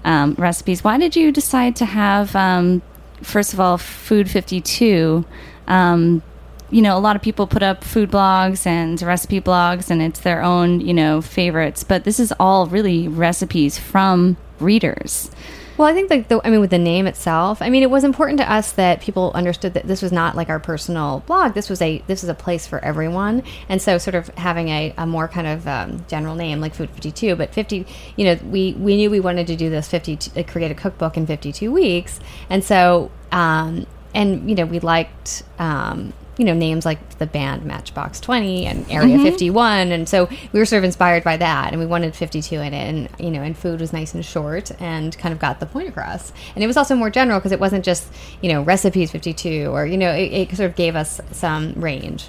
um, 0.04 0.34
recipes. 0.36 0.84
Why 0.84 0.98
did 0.98 1.16
you 1.16 1.32
decide 1.32 1.74
to 1.76 1.86
have, 1.86 2.36
um, 2.36 2.82
first 3.22 3.52
of 3.52 3.60
all, 3.60 3.78
Food 3.78 4.30
52? 4.30 5.24
Um, 5.66 6.22
you 6.70 6.82
know, 6.82 6.96
a 6.96 7.00
lot 7.00 7.14
of 7.16 7.22
people 7.22 7.46
put 7.46 7.62
up 7.62 7.84
food 7.84 8.10
blogs 8.10 8.66
and 8.66 9.00
recipe 9.00 9.40
blogs, 9.40 9.90
and 9.90 10.02
it's 10.02 10.20
their 10.20 10.42
own, 10.42 10.80
you 10.80 10.92
know, 10.92 11.20
favorites. 11.20 11.84
But 11.84 12.04
this 12.04 12.18
is 12.18 12.32
all 12.40 12.66
really 12.66 13.06
recipes 13.06 13.78
from 13.78 14.36
readers. 14.58 15.30
Well, 15.76 15.86
I 15.86 15.92
think 15.92 16.08
like 16.08 16.28
the, 16.28 16.40
I 16.42 16.48
mean, 16.48 16.60
with 16.60 16.70
the 16.70 16.78
name 16.78 17.06
itself, 17.06 17.60
I 17.60 17.68
mean, 17.68 17.82
it 17.82 17.90
was 17.90 18.02
important 18.02 18.38
to 18.40 18.50
us 18.50 18.72
that 18.72 19.02
people 19.02 19.30
understood 19.34 19.74
that 19.74 19.86
this 19.86 20.00
was 20.00 20.10
not 20.10 20.34
like 20.34 20.48
our 20.48 20.58
personal 20.58 21.22
blog. 21.26 21.52
This 21.52 21.68
was 21.68 21.82
a 21.82 22.02
this 22.06 22.22
was 22.22 22.30
a 22.30 22.34
place 22.34 22.66
for 22.66 22.82
everyone, 22.82 23.42
and 23.68 23.80
so 23.82 23.98
sort 23.98 24.14
of 24.14 24.28
having 24.36 24.68
a, 24.68 24.94
a 24.96 25.06
more 25.06 25.28
kind 25.28 25.46
of 25.46 25.68
um, 25.68 26.06
general 26.08 26.34
name 26.34 26.60
like 26.60 26.74
Food 26.74 26.88
Fifty 26.90 27.12
Two, 27.12 27.36
but 27.36 27.52
fifty, 27.52 27.86
you 28.16 28.24
know, 28.24 28.38
we 28.46 28.72
we 28.74 28.96
knew 28.96 29.10
we 29.10 29.20
wanted 29.20 29.46
to 29.48 29.56
do 29.56 29.68
this 29.68 29.86
fifty 29.86 30.18
uh, 30.34 30.42
create 30.44 30.70
a 30.70 30.74
cookbook 30.74 31.18
in 31.18 31.26
fifty 31.26 31.52
two 31.52 31.70
weeks, 31.70 32.20
and 32.48 32.64
so 32.64 33.10
um, 33.30 33.86
and 34.14 34.48
you 34.48 34.56
know 34.56 34.64
we 34.64 34.80
liked. 34.80 35.42
Um, 35.58 36.14
you 36.38 36.44
know 36.44 36.54
names 36.54 36.84
like 36.84 37.18
the 37.18 37.26
band 37.26 37.64
Matchbox 37.64 38.20
Twenty 38.20 38.66
and 38.66 38.90
Area 38.90 39.18
Fifty 39.18 39.50
One, 39.50 39.92
and 39.92 40.08
so 40.08 40.28
we 40.52 40.58
were 40.58 40.66
sort 40.66 40.78
of 40.78 40.84
inspired 40.84 41.24
by 41.24 41.36
that, 41.36 41.72
and 41.72 41.80
we 41.80 41.86
wanted 41.86 42.14
Fifty 42.14 42.42
Two 42.42 42.60
in 42.60 42.74
it, 42.74 42.88
and 42.88 43.08
you 43.18 43.30
know, 43.30 43.42
and 43.42 43.56
food 43.56 43.80
was 43.80 43.92
nice 43.92 44.14
and 44.14 44.24
short, 44.24 44.70
and 44.80 45.16
kind 45.18 45.32
of 45.32 45.38
got 45.38 45.60
the 45.60 45.66
point 45.66 45.88
across, 45.88 46.32
and 46.54 46.62
it 46.62 46.66
was 46.66 46.76
also 46.76 46.94
more 46.94 47.10
general 47.10 47.38
because 47.38 47.52
it 47.52 47.60
wasn't 47.60 47.84
just 47.84 48.12
you 48.42 48.52
know 48.52 48.62
recipes 48.62 49.10
Fifty 49.10 49.32
Two, 49.32 49.70
or 49.72 49.86
you 49.86 49.96
know, 49.96 50.12
it, 50.12 50.32
it 50.32 50.56
sort 50.56 50.70
of 50.70 50.76
gave 50.76 50.94
us 50.96 51.20
some 51.32 51.72
range. 51.74 52.28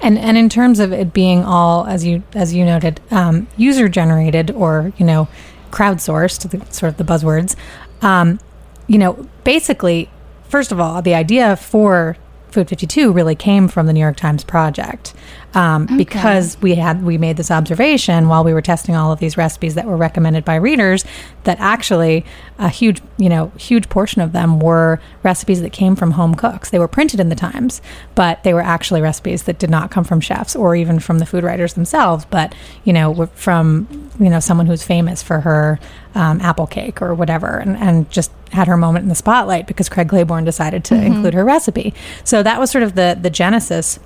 And 0.00 0.18
and 0.18 0.36
in 0.36 0.48
terms 0.48 0.78
of 0.78 0.92
it 0.92 1.12
being 1.12 1.42
all 1.42 1.86
as 1.86 2.04
you 2.04 2.22
as 2.34 2.54
you 2.54 2.64
noted, 2.64 3.00
um, 3.10 3.48
user 3.56 3.88
generated 3.88 4.50
or 4.50 4.92
you 4.96 5.06
know, 5.06 5.28
crowdsourced, 5.70 6.50
the, 6.50 6.72
sort 6.72 6.90
of 6.90 6.98
the 6.98 7.04
buzzwords. 7.04 7.56
Um, 8.02 8.38
you 8.86 8.98
know, 8.98 9.28
basically, 9.42 10.10
first 10.48 10.70
of 10.70 10.78
all, 10.78 11.02
the 11.02 11.14
idea 11.14 11.56
for 11.56 12.16
Food 12.56 12.70
52 12.70 13.12
really 13.12 13.34
came 13.34 13.68
from 13.68 13.84
the 13.86 13.92
New 13.92 14.00
York 14.00 14.16
Times 14.16 14.42
project 14.42 15.12
um, 15.56 15.86
because 15.96 16.60
we 16.60 16.74
had 16.74 17.02
we 17.02 17.16
made 17.16 17.38
this 17.38 17.50
observation 17.50 18.28
while 18.28 18.44
we 18.44 18.52
were 18.52 18.60
testing 18.60 18.94
all 18.94 19.10
of 19.10 19.20
these 19.20 19.38
recipes 19.38 19.74
that 19.74 19.86
were 19.86 19.96
recommended 19.96 20.44
by 20.44 20.54
readers 20.54 21.02
that 21.44 21.58
actually 21.58 22.26
a 22.58 22.68
huge 22.68 23.00
you 23.16 23.30
know 23.30 23.50
huge 23.58 23.88
portion 23.88 24.20
of 24.20 24.32
them 24.32 24.60
were 24.60 25.00
recipes 25.22 25.62
that 25.62 25.72
came 25.72 25.96
from 25.96 26.10
home 26.12 26.34
cooks. 26.34 26.68
They 26.68 26.78
were 26.78 26.86
printed 26.86 27.20
in 27.20 27.30
the 27.30 27.34
Times, 27.34 27.80
but 28.14 28.44
they 28.44 28.52
were 28.52 28.60
actually 28.60 29.00
recipes 29.00 29.44
that 29.44 29.58
did 29.58 29.70
not 29.70 29.90
come 29.90 30.04
from 30.04 30.20
chefs 30.20 30.54
or 30.54 30.76
even 30.76 30.98
from 30.98 31.20
the 31.20 31.26
food 31.26 31.42
writers 31.42 31.72
themselves, 31.72 32.26
but 32.26 32.54
you 32.84 32.92
know 32.92 33.24
from 33.34 34.10
you 34.20 34.28
know 34.28 34.40
someone 34.40 34.66
who's 34.66 34.82
famous 34.82 35.22
for 35.22 35.40
her 35.40 35.80
um, 36.14 36.38
apple 36.42 36.66
cake 36.66 37.00
or 37.00 37.14
whatever, 37.14 37.56
and, 37.56 37.78
and 37.78 38.10
just 38.10 38.30
had 38.52 38.68
her 38.68 38.76
moment 38.76 39.04
in 39.04 39.08
the 39.08 39.14
spotlight 39.14 39.66
because 39.66 39.88
Craig 39.88 40.10
Claiborne 40.10 40.44
decided 40.44 40.84
to 40.84 40.94
include 40.94 41.32
her 41.32 41.46
recipe. 41.46 41.94
So 42.24 42.42
that 42.42 42.60
was 42.60 42.70
sort 42.70 42.84
of 42.84 42.94
the 42.94 43.18
the 43.18 43.30
genesis 43.30 43.98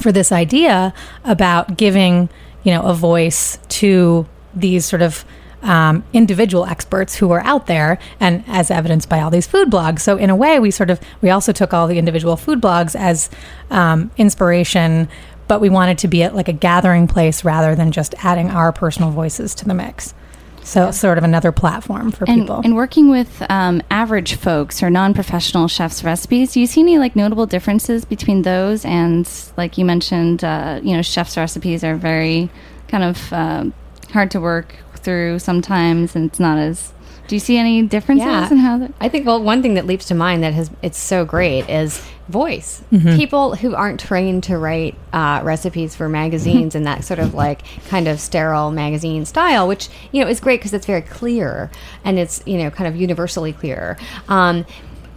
for 0.00 0.12
this 0.12 0.32
idea 0.32 0.94
about 1.24 1.76
giving 1.76 2.28
you 2.64 2.72
know 2.72 2.82
a 2.82 2.94
voice 2.94 3.58
to 3.68 4.26
these 4.54 4.84
sort 4.84 5.02
of 5.02 5.24
um, 5.62 6.04
individual 6.12 6.66
experts 6.66 7.14
who 7.16 7.30
are 7.30 7.40
out 7.44 7.66
there 7.66 7.98
and 8.18 8.42
as 8.48 8.70
evidenced 8.70 9.08
by 9.08 9.20
all 9.20 9.30
these 9.30 9.46
food 9.46 9.70
blogs. 9.70 10.00
So 10.00 10.16
in 10.16 10.28
a 10.28 10.36
way 10.36 10.58
we 10.58 10.70
sort 10.70 10.90
of 10.90 11.00
we 11.20 11.30
also 11.30 11.52
took 11.52 11.72
all 11.72 11.86
the 11.86 11.98
individual 11.98 12.36
food 12.36 12.60
blogs 12.60 12.94
as 12.94 13.30
um, 13.70 14.10
inspiration 14.16 15.08
but 15.48 15.60
we 15.60 15.68
wanted 15.68 15.98
to 15.98 16.08
be 16.08 16.22
at 16.22 16.34
like 16.34 16.48
a 16.48 16.52
gathering 16.52 17.06
place 17.06 17.44
rather 17.44 17.74
than 17.74 17.92
just 17.92 18.14
adding 18.24 18.50
our 18.50 18.72
personal 18.72 19.10
voices 19.10 19.54
to 19.56 19.64
the 19.64 19.74
mix 19.74 20.14
so 20.62 20.90
sort 20.90 21.18
of 21.18 21.24
another 21.24 21.52
platform 21.52 22.10
for 22.12 22.24
And, 22.28 22.42
people 22.42 22.60
and 22.64 22.76
working 22.76 23.10
with 23.10 23.42
um, 23.50 23.82
average 23.90 24.34
folks 24.34 24.82
or 24.82 24.90
non-professional 24.90 25.68
chefs' 25.68 26.04
recipes, 26.04 26.52
do 26.52 26.60
you 26.60 26.66
see 26.66 26.80
any 26.80 26.98
like 26.98 27.16
notable 27.16 27.46
differences 27.46 28.04
between 28.04 28.42
those 28.42 28.84
and 28.84 29.28
like 29.56 29.76
you 29.78 29.84
mentioned, 29.84 30.44
uh, 30.44 30.80
you 30.82 30.94
know, 30.94 31.02
chefs' 31.02 31.36
recipes 31.36 31.82
are 31.84 31.96
very 31.96 32.50
kind 32.88 33.04
of 33.04 33.32
uh, 33.32 33.64
hard 34.12 34.30
to 34.30 34.40
work 34.40 34.76
through 34.96 35.38
sometimes, 35.38 36.14
and 36.14 36.28
it's 36.28 36.40
not 36.40 36.58
as. 36.58 36.92
Do 37.28 37.36
you 37.36 37.40
see 37.40 37.56
any 37.56 37.82
differences 37.82 38.50
in 38.50 38.58
how? 38.58 38.78
The, 38.78 38.92
I 39.00 39.08
think 39.08 39.26
well, 39.26 39.42
one 39.42 39.62
thing 39.62 39.74
that 39.74 39.86
leaps 39.86 40.06
to 40.06 40.14
mind 40.14 40.42
that 40.42 40.54
has 40.54 40.70
it's 40.82 40.98
so 40.98 41.24
great 41.24 41.68
is 41.68 42.04
voice. 42.28 42.82
Mm-hmm. 42.92 43.16
People 43.16 43.54
who 43.54 43.74
aren't 43.74 44.00
trained 44.00 44.44
to 44.44 44.58
write 44.58 44.96
uh, 45.12 45.40
recipes 45.42 45.94
for 45.94 46.08
magazines 46.08 46.74
and 46.74 46.86
that 46.86 47.04
sort 47.04 47.20
of 47.20 47.34
like 47.34 47.62
kind 47.88 48.08
of 48.08 48.20
sterile 48.20 48.70
magazine 48.70 49.24
style, 49.24 49.68
which 49.68 49.88
you 50.10 50.22
know 50.22 50.28
is 50.28 50.40
great 50.40 50.60
because 50.60 50.72
it's 50.72 50.86
very 50.86 51.02
clear 51.02 51.70
and 52.04 52.18
it's 52.18 52.42
you 52.46 52.58
know 52.58 52.70
kind 52.70 52.88
of 52.88 52.96
universally 53.00 53.52
clear. 53.52 53.96
Um, 54.28 54.66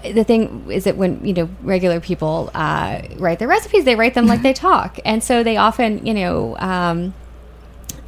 the 0.03 0.23
thing 0.23 0.69
is 0.69 0.83
that 0.83 0.97
when 0.97 1.25
you 1.25 1.33
know 1.33 1.49
regular 1.61 1.99
people 1.99 2.51
uh, 2.53 3.01
write 3.17 3.39
their 3.39 3.47
recipes, 3.47 3.85
they 3.85 3.95
write 3.95 4.13
them 4.13 4.27
like 4.27 4.41
they 4.41 4.53
talk, 4.69 4.99
and 5.03 5.23
so 5.23 5.43
they 5.43 5.57
often 5.57 6.05
you 6.05 6.13
know. 6.13 6.57
Um, 6.59 7.13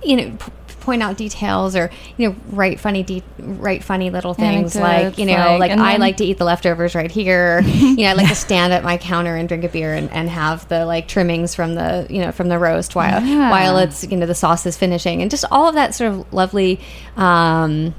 you 0.04 0.16
know 0.16 0.38
p- 0.38 0.51
point 0.88 1.03
out 1.03 1.17
details 1.17 1.75
or 1.75 1.91
you 2.15 2.29
know 2.29 2.36
write 2.51 2.79
funny 2.79 3.03
de- 3.03 3.22
write 3.39 3.84
funny 3.84 4.10
little 4.10 4.34
things 4.34 4.74
like 4.74 5.17
you 5.17 5.25
know 5.25 5.58
like, 5.60 5.70
like, 5.70 5.72
I 5.72 5.91
then- 5.91 6.00
like 6.00 6.15
to 6.17 6.24
eat 6.24 6.38
the 6.38 6.46
leftovers 6.46 6.96
right 6.96 7.12
here 7.12 7.60
you 7.65 7.98
know 7.98 8.06
I 8.08 8.13
like 8.13 8.29
to 8.29 8.36
stand 8.36 8.72
at 8.72 8.86
my 8.86 8.98
counter 8.98 9.36
and 9.36 9.50
drink 9.50 9.65
a 9.65 9.67
beer 9.67 9.94
and, 9.94 10.10
and 10.12 10.29
have 10.29 10.65
the 10.70 10.86
like 10.86 11.10
trimmings 11.10 11.53
from 11.53 11.75
the 11.75 12.08
you 12.10 12.22
know 12.22 12.32
from 12.32 12.48
the 12.48 12.58
roast 12.58 12.96
while 12.96 13.22
Yeah. 13.22 13.50
while 13.51 13.77
it's 13.79 14.06
you 14.06 14.15
know 14.15 14.25
the 14.25 14.34
sauce 14.34 14.65
is 14.65 14.77
finishing 14.77 15.22
and 15.22 15.29
just 15.29 15.44
all 15.51 15.67
of 15.67 15.75
that 15.75 15.94
sort 15.94 16.13
of 16.13 16.34
lovely 16.34 16.79
um 17.17 17.94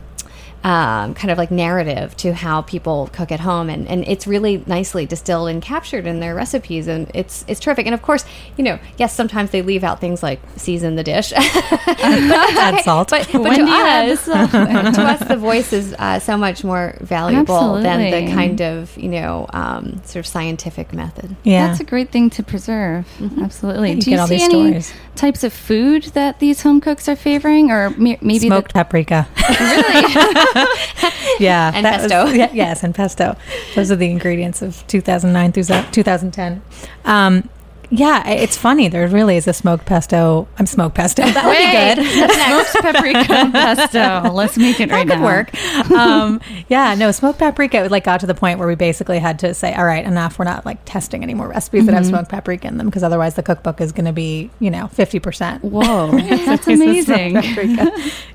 um, 0.64 1.14
kind 1.14 1.30
of 1.30 1.38
like 1.38 1.50
narrative 1.50 2.16
to 2.18 2.34
how 2.34 2.62
people 2.62 3.08
cook 3.12 3.30
at 3.30 3.40
home, 3.40 3.70
and, 3.70 3.86
and 3.88 4.06
it's 4.08 4.26
really 4.26 4.62
nicely 4.66 5.06
distilled 5.06 5.48
and 5.48 5.62
captured 5.62 6.06
in 6.06 6.20
their 6.20 6.34
recipes, 6.34 6.86
and 6.88 7.10
it's 7.14 7.44
it's 7.48 7.60
terrific. 7.60 7.86
And 7.86 7.94
of 7.94 8.02
course, 8.02 8.24
you 8.56 8.64
know, 8.64 8.78
yes, 8.96 9.14
sometimes 9.14 9.50
they 9.50 9.62
leave 9.62 9.84
out 9.84 10.00
things 10.00 10.22
like 10.22 10.40
season 10.56 10.96
the 10.96 11.04
dish, 11.04 11.32
add 11.36 12.82
salt 12.84 13.10
but, 13.10 13.28
but 13.32 13.40
When 13.42 13.58
to 13.60 13.64
do 13.64 13.70
us, 13.72 14.24
to 14.26 15.02
us, 15.02 15.28
the 15.28 15.36
voice 15.36 15.72
is 15.72 15.94
uh, 15.98 16.18
so 16.18 16.36
much 16.36 16.64
more 16.64 16.96
valuable 17.00 17.74
than 17.80 18.10
the 18.10 18.32
kind 18.32 18.60
of 18.60 18.96
you 18.98 19.08
know 19.08 19.46
um, 19.52 20.00
sort 20.04 20.16
of 20.16 20.26
scientific 20.26 20.92
method. 20.92 21.36
yeah 21.44 21.68
That's 21.68 21.80
a 21.80 21.84
great 21.84 22.10
thing 22.10 22.30
to 22.30 22.42
preserve. 22.42 23.06
Absolutely. 23.40 23.92
You 23.92 24.00
Do 24.00 24.10
you 24.10 24.18
all 24.18 24.26
see 24.26 24.34
these 24.36 24.42
any 24.48 24.68
stories. 24.70 24.92
types 25.14 25.44
of 25.44 25.52
food 25.52 26.04
that 26.14 26.40
these 26.40 26.62
home 26.62 26.80
cooks 26.80 27.08
are 27.08 27.16
favoring, 27.16 27.70
or 27.70 27.90
me- 27.90 28.18
maybe 28.20 28.38
the- 28.40 28.46
smoked 28.48 28.74
paprika 28.74 29.26
really? 29.48 30.14
yeah 31.40 31.70
And 31.74 31.84
that 31.84 32.02
was- 32.02 32.12
pesto. 32.12 32.32
yeah, 32.34 32.50
yes 32.52 32.82
and 32.82 32.94
pesto 32.94 33.36
those 33.74 33.90
are 33.90 33.96
the 33.96 34.10
ingredients 34.10 34.62
of 34.62 34.86
2009 34.86 35.52
through 35.52 35.64
2010 35.92 36.62
um, 37.04 37.48
yeah 37.90 38.26
it's 38.28 38.56
funny. 38.56 38.88
There 38.88 39.06
really 39.08 39.36
is 39.36 39.46
a 39.48 39.52
smoked 39.52 39.86
pesto. 39.86 40.46
I'm 40.58 40.66
smoked 40.66 40.94
pesto. 40.94 41.22
That 41.32 41.44
would 41.46 41.56
be 41.56 42.04
good. 42.04 42.72
smoked 42.72 42.94
paprika 42.94 43.50
pesto. 43.52 44.30
Let's 44.32 44.56
make 44.58 44.80
it 44.80 44.90
right 44.90 45.06
could 45.08 45.18
now. 45.20 45.24
work. 45.24 45.90
Um, 45.90 46.40
yeah 46.68 46.94
no 46.94 47.10
smoked 47.12 47.38
paprika 47.38 47.88
like 47.90 48.04
got 48.04 48.20
to 48.20 48.26
the 48.26 48.34
point 48.34 48.58
where 48.58 48.68
we 48.68 48.74
basically 48.74 49.18
had 49.18 49.38
to 49.40 49.54
say 49.54 49.74
all 49.74 49.84
right 49.84 50.04
enough. 50.04 50.38
We're 50.38 50.44
not 50.44 50.66
like 50.66 50.78
testing 50.84 51.22
any 51.22 51.34
more 51.34 51.48
recipes 51.48 51.86
that 51.86 51.92
have 51.94 52.02
Mm-hmm. 52.04 52.10
smoked 52.10 52.28
paprika 52.30 52.68
in 52.68 52.76
them 52.78 52.86
because 52.86 53.02
otherwise 53.02 53.34
the 53.34 53.42
cookbook 53.42 53.80
is 53.80 53.92
going 53.92 54.04
to 54.06 54.12
be 54.12 54.50
you 54.60 54.70
know 54.70 54.86
50% 54.94 55.62
Whoa, 55.62 56.10
that's 56.46 56.66
amazing. 56.66 57.34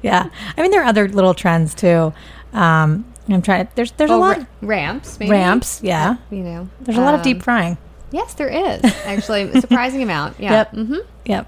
yeah. 0.01 0.29
I 0.57 0.61
mean 0.61 0.71
there 0.71 0.81
are 0.81 0.85
other 0.85 1.07
little 1.07 1.33
trends 1.33 1.73
too. 1.75 2.13
Um, 2.53 3.05
i'm 3.29 3.41
trying 3.41 3.67
there's 3.75 3.91
there's 3.93 4.11
a 4.11 4.13
Oh, 4.15 4.19
lot 4.19 4.37
ra- 4.39 4.45
ramps, 4.61 5.17
maybe? 5.19 5.31
ramps 5.31 5.81
yeah. 5.81 6.17
You 6.29 6.39
know, 6.43 6.69
there's 6.81 6.97
a 6.97 7.01
lot 7.01 7.13
of 7.13 7.21
Um, 7.21 7.23
deep 7.23 7.41
frying 7.43 7.77
Yes, 8.13 8.33
there 8.35 8.47
is 8.47 8.81
actually 9.05 9.43
a 9.43 9.59
surprising 9.59 10.01
amount. 10.03 10.39
Yeah. 10.39 10.51
Yep. 10.51 10.71
hmm 10.71 10.95
Yep. 11.25 11.47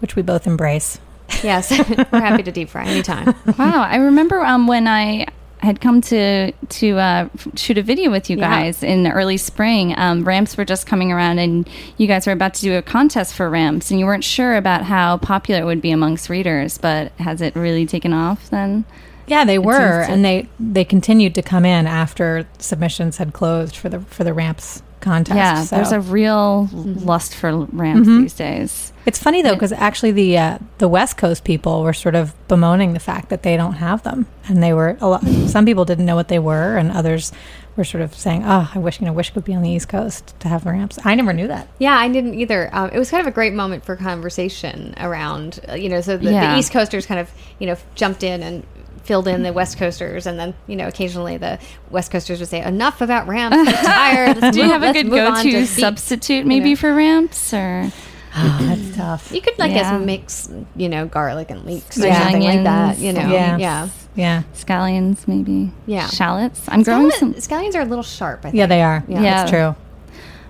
Which 0.00 0.16
we 0.16 0.22
both 0.22 0.46
embrace. 0.48 0.98
Yes, 1.44 1.70
we're 2.12 2.20
happy 2.20 2.42
to 2.42 2.50
deep 2.52 2.68
fry 2.70 2.84
anytime. 2.86 3.34
Wow, 3.58 3.82
I 3.82 3.96
remember 3.96 4.40
um, 4.44 4.66
when 4.66 4.88
I 4.88 5.26
had 5.58 5.80
come 5.80 6.00
to 6.00 6.50
to 6.52 6.98
uh, 6.98 7.28
shoot 7.54 7.78
a 7.78 7.82
video 7.82 8.10
with 8.10 8.28
you 8.28 8.36
Yeah. 8.36 8.50
guys 8.50 8.82
in 8.82 9.04
the 9.04 9.10
early 9.12 9.36
spring. 9.36 9.94
Um, 9.96 10.24
ramps 10.24 10.56
were 10.56 10.64
just 10.64 10.86
coming 10.86 11.12
around, 11.12 11.38
and 11.38 11.68
you 11.98 12.06
guys 12.08 12.26
were 12.26 12.32
about 12.32 12.54
to 12.54 12.62
do 12.62 12.76
a 12.76 12.82
contest 12.82 13.34
for 13.34 13.48
ramps, 13.48 13.90
and 13.90 14.00
you 14.00 14.06
weren't 14.06 14.24
sure 14.24 14.56
about 14.56 14.82
how 14.82 15.18
popular 15.18 15.60
it 15.62 15.64
would 15.64 15.80
be 15.80 15.92
amongst 15.92 16.28
readers. 16.28 16.78
But 16.78 17.12
has 17.18 17.40
it 17.40 17.54
really 17.54 17.86
taken 17.86 18.12
off 18.12 18.50
then? 18.50 18.84
Yeah, 19.28 19.44
they 19.44 19.58
were, 19.60 20.04
to- 20.04 20.10
and 20.12 20.24
they 20.24 20.48
they 20.58 20.84
continued 20.84 21.34
to 21.36 21.42
come 21.42 21.64
in 21.64 21.86
after 21.86 22.46
submissions 22.58 23.18
had 23.18 23.32
closed 23.32 23.76
for 23.76 23.88
the 23.88 24.00
for 24.00 24.24
the 24.24 24.32
ramps 24.34 24.82
contest. 25.02 25.36
yeah, 25.36 25.62
so. 25.64 25.76
there's 25.76 25.92
a 25.92 26.00
real 26.00 26.68
lust 26.72 27.34
for 27.34 27.54
ramps 27.66 28.08
Mhm. 28.08 28.22
these 28.22 28.32
days. 28.34 28.92
It's 29.04 29.18
funny 29.18 29.42
though 29.42 29.54
because 29.54 29.72
actually 29.72 30.12
the 30.12 30.38
uh, 30.38 30.58
the 30.78 30.88
West 30.88 31.16
Coast 31.16 31.44
people 31.44 31.82
were 31.82 31.92
sort 31.92 32.14
of 32.14 32.32
bemoaning 32.48 32.92
the 32.94 33.00
fact 33.00 33.28
that 33.30 33.42
they 33.42 33.56
don't 33.56 33.74
have 33.74 34.02
them, 34.04 34.26
and 34.48 34.62
they 34.62 34.72
were 34.72 34.96
a 35.00 35.08
lot. 35.08 35.24
Some 35.48 35.64
people 35.66 35.84
didn't 35.84 36.06
know 36.06 36.14
what 36.14 36.28
they 36.28 36.38
were, 36.38 36.76
and 36.76 36.90
others 36.92 37.32
were 37.76 37.84
sort 37.84 38.02
of 38.02 38.14
saying, 38.14 38.44
"Oh, 38.46 38.70
I 38.74 38.78
wish 38.78 39.00
you 39.00 39.06
know, 39.06 39.12
wish 39.12 39.30
it 39.30 39.32
could 39.32 39.44
be 39.44 39.54
on 39.54 39.62
the 39.62 39.70
East 39.70 39.88
Coast 39.88 40.34
to 40.40 40.48
have 40.48 40.62
the 40.64 40.70
ramps." 40.70 40.98
I 41.04 41.14
never 41.16 41.32
knew 41.32 41.48
that. 41.48 41.66
Yeah, 41.78 41.96
I 41.98 42.08
didn't 42.08 42.34
either. 42.34 42.70
Um, 42.72 42.90
it 42.92 42.98
was 42.98 43.10
kind 43.10 43.20
of 43.20 43.26
a 43.26 43.32
great 43.34 43.54
moment 43.54 43.84
for 43.84 43.96
conversation 43.96 44.94
around, 45.00 45.58
uh, 45.68 45.74
you 45.74 45.88
know, 45.88 46.00
so 46.00 46.16
the, 46.16 46.30
Yeah. 46.30 46.52
the 46.52 46.58
East 46.60 46.70
Coasters 46.72 47.04
kind 47.06 47.18
of, 47.18 47.30
you 47.58 47.66
know, 47.66 47.76
jumped 47.96 48.22
in 48.22 48.42
and 48.42 48.62
filled 49.04 49.26
in 49.28 49.42
the 49.42 49.52
West 49.52 49.78
Coasters, 49.78 50.26
and 50.26 50.38
then, 50.38 50.54
you 50.66 50.76
know, 50.76 50.86
occasionally 50.88 51.36
the 51.36 51.58
West 51.90 52.10
Coasters 52.10 52.38
would 52.40 52.48
say, 52.48 52.62
"Enough 52.62 53.00
about 53.00 53.26
ramps. 53.26 53.56
I'm 53.56 53.66
tired. 53.84 54.38
Let's 54.40 54.56
Do 54.56 54.62
you 54.62 54.70
have 54.70 54.82
a 54.82 54.92
good 54.92 55.10
go-to 55.10 55.50
to 55.50 55.66
substitute 55.66 56.46
maybe 56.46 56.70
know. 56.70 56.76
for 56.76 56.94
ramps 56.94 57.52
or? 57.52 57.90
That's 58.34 58.96
tough. 58.96 59.32
You 59.32 59.40
could 59.42 59.58
like 59.58 59.72
Yeah. 59.72 59.98
guess 59.98 60.06
mix, 60.06 60.48
you 60.76 60.88
know, 60.88 61.06
garlic 61.06 61.50
and 61.50 61.64
leeks 61.64 61.98
or 62.02 62.06
Yeah. 62.06 62.22
something 62.22 62.42
like 62.42 62.64
that. 62.64 62.98
You 62.98 63.12
know, 63.12 63.30
Yeah. 63.30 63.56
yeah. 63.58 63.88
Yeah, 64.14 64.42
Scallions, 64.54 65.26
maybe. 65.26 65.70
Yeah. 65.86 66.06
Shallots. 66.08 66.62
I'm 66.68 66.82
growing 66.82 67.10
some. 67.12 67.32
Scallions 67.34 67.74
are 67.74 67.80
a 67.80 67.84
little 67.86 68.02
sharp. 68.02 68.40
I 68.40 68.42
think. 68.50 68.54
yeah, 68.56 68.66
they 68.66 68.82
are. 68.82 69.02
Yeah. 69.08 69.20
Yeah. 69.22 69.34
that's 69.36 69.50
true. 69.50 69.74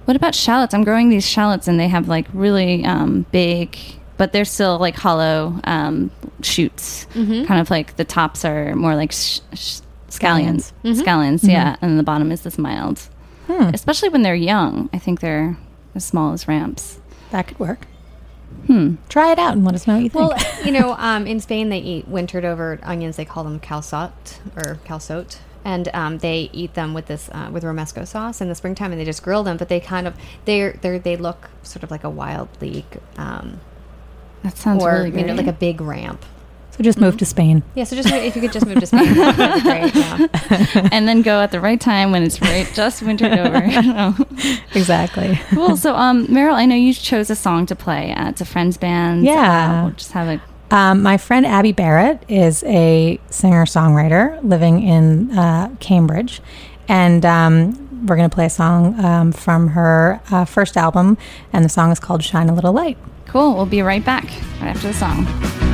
What 0.04 0.16
about 0.16 0.34
shallots? 0.34 0.74
I'm 0.74 0.82
growing 0.82 1.10
these 1.10 1.24
shallots, 1.26 1.68
and 1.68 1.78
they 1.78 1.86
have 1.86 2.08
like 2.08 2.26
really 2.32 2.84
um, 2.84 3.24
big, 3.30 3.78
but 4.16 4.32
they're 4.32 4.44
still 4.44 4.78
like 4.78 4.94
hollow 4.94 5.58
um, 5.64 6.10
shoots. 6.42 7.06
Mm-hmm. 7.14 7.44
Kind 7.44 7.60
of 7.60 7.70
like 7.70 7.96
the 7.96 8.04
tops 8.04 8.44
are 8.44 8.74
more 8.74 8.94
like 8.94 9.12
sh- 9.12 9.40
sh- 9.54 9.80
scallions. 10.08 10.72
Mm-hmm. 10.84 11.00
Scallions, 11.00 11.48
yeah, 11.48 11.76
and 11.80 11.98
the 11.98 12.02
bottom 12.02 12.30
is 12.32 12.42
this 12.42 12.58
mild. 12.58 13.00
Hmm. 13.46 13.70
Especially 13.74 14.08
when 14.08 14.22
they're 14.22 14.34
young. 14.34 14.88
I 14.92 14.98
think 14.98 15.20
they're 15.20 15.56
as 15.94 16.04
small 16.04 16.32
as 16.32 16.46
ramps. 16.46 17.00
That 17.30 17.48
could 17.48 17.58
work. 17.58 17.86
Hmm. 18.66 18.94
Try 19.08 19.32
it 19.32 19.38
out 19.38 19.54
and 19.54 19.64
let 19.64 19.74
us 19.74 19.86
know 19.86 19.94
what 19.94 20.02
you 20.04 20.08
think. 20.08 20.30
Well, 20.30 20.38
you 20.64 20.72
know, 20.72 20.94
um, 20.98 21.26
in 21.26 21.40
Spain 21.40 21.68
they 21.68 21.78
eat 21.78 22.06
wintered 22.06 22.44
over 22.44 22.78
onions. 22.82 23.16
They 23.16 23.24
call 23.24 23.44
them 23.44 23.58
calçot 23.58 24.12
or 24.56 24.76
calçote, 24.84 25.38
and 25.64 25.88
um, 25.94 26.18
they 26.18 26.50
eat 26.52 26.74
them 26.74 26.94
with 26.94 27.06
this 27.06 27.28
uh, 27.32 27.50
with 27.52 27.64
romesco 27.64 28.06
sauce 28.06 28.40
in 28.40 28.48
the 28.48 28.54
springtime, 28.54 28.92
and 28.92 29.00
they 29.00 29.04
just 29.04 29.22
grill 29.22 29.42
them. 29.42 29.56
But 29.56 29.68
they 29.68 29.80
kind 29.80 30.06
of 30.06 30.14
they 30.44 30.70
they 30.80 30.98
they 30.98 31.16
look 31.16 31.50
sort 31.62 31.82
of 31.82 31.90
like 31.90 32.04
a 32.04 32.10
wild 32.10 32.48
leek, 32.60 32.98
um, 33.16 33.60
That 34.42 34.56
sounds 34.56 34.82
or 34.82 34.90
really 34.92 35.06
you 35.06 35.12
great. 35.12 35.26
know, 35.26 35.34
like 35.34 35.46
a 35.46 35.52
big 35.52 35.80
ramp. 35.80 36.24
so 36.72 36.82
just 36.82 36.98
move 37.00 37.16
to 37.18 37.24
Spain. 37.24 37.62
Yeah. 37.74 37.84
So 37.84 37.94
just 37.96 38.10
if 38.12 38.34
you 38.34 38.42
could 38.42 38.52
just 38.52 38.66
move 38.66 38.80
to 38.80 38.86
Spain, 38.86 39.14
that'd 39.14 39.54
be 39.54 39.60
great. 39.62 39.94
Yeah. 39.94 40.88
and 40.92 41.06
then 41.06 41.22
go 41.22 41.40
at 41.40 41.50
the 41.52 41.60
right 41.60 41.80
time 41.80 42.10
when 42.12 42.22
it's 42.22 42.40
right, 42.40 42.68
just 42.74 43.02
wintered 43.02 43.32
over. 43.38 43.56
I. 43.64 44.60
Exactly. 44.74 45.38
Cool. 45.50 45.76
So, 45.76 45.94
um, 45.94 46.26
Merrill, 46.32 46.56
I 46.56 46.64
know 46.66 46.74
you 46.74 46.92
chose 46.94 47.28
a 47.30 47.36
song 47.36 47.66
to 47.66 47.76
play. 47.76 48.12
Uh, 48.14 48.30
it's 48.30 48.40
a 48.40 48.44
friend's 48.46 48.76
band. 48.78 49.24
Yeah. 49.24 49.80
Uh, 49.80 49.84
we'll 49.84 49.94
just 49.94 50.12
have 50.12 50.28
a 50.28 50.74
Um, 50.74 51.02
my 51.02 51.18
friend 51.18 51.44
Abby 51.46 51.72
Barrett 51.72 52.24
is 52.28 52.64
a 52.64 53.20
singer 53.28 53.66
songwriter 53.66 54.42
living 54.42 54.82
in 54.82 55.36
uh, 55.38 55.68
Cambridge. 55.78 56.40
And 56.88 57.24
um, 57.26 58.06
we're 58.06 58.16
going 58.16 58.28
to 58.30 58.34
play 58.34 58.46
a 58.46 58.50
song 58.50 58.98
um, 59.04 59.30
from 59.32 59.68
her 59.68 60.20
uh, 60.30 60.46
first 60.46 60.76
album. 60.78 61.18
And 61.52 61.64
the 61.64 61.68
song 61.68 61.92
is 61.92 62.00
called 62.00 62.24
Shine 62.24 62.48
a 62.48 62.54
Little 62.54 62.72
Light. 62.72 62.96
Cool. 63.32 63.54
We'll 63.54 63.64
be 63.64 63.80
right 63.80 64.04
back 64.04 64.24
right 64.60 64.76
after 64.76 64.88
the 64.88 64.94
song. 64.94 65.71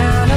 yeah. 0.00 0.29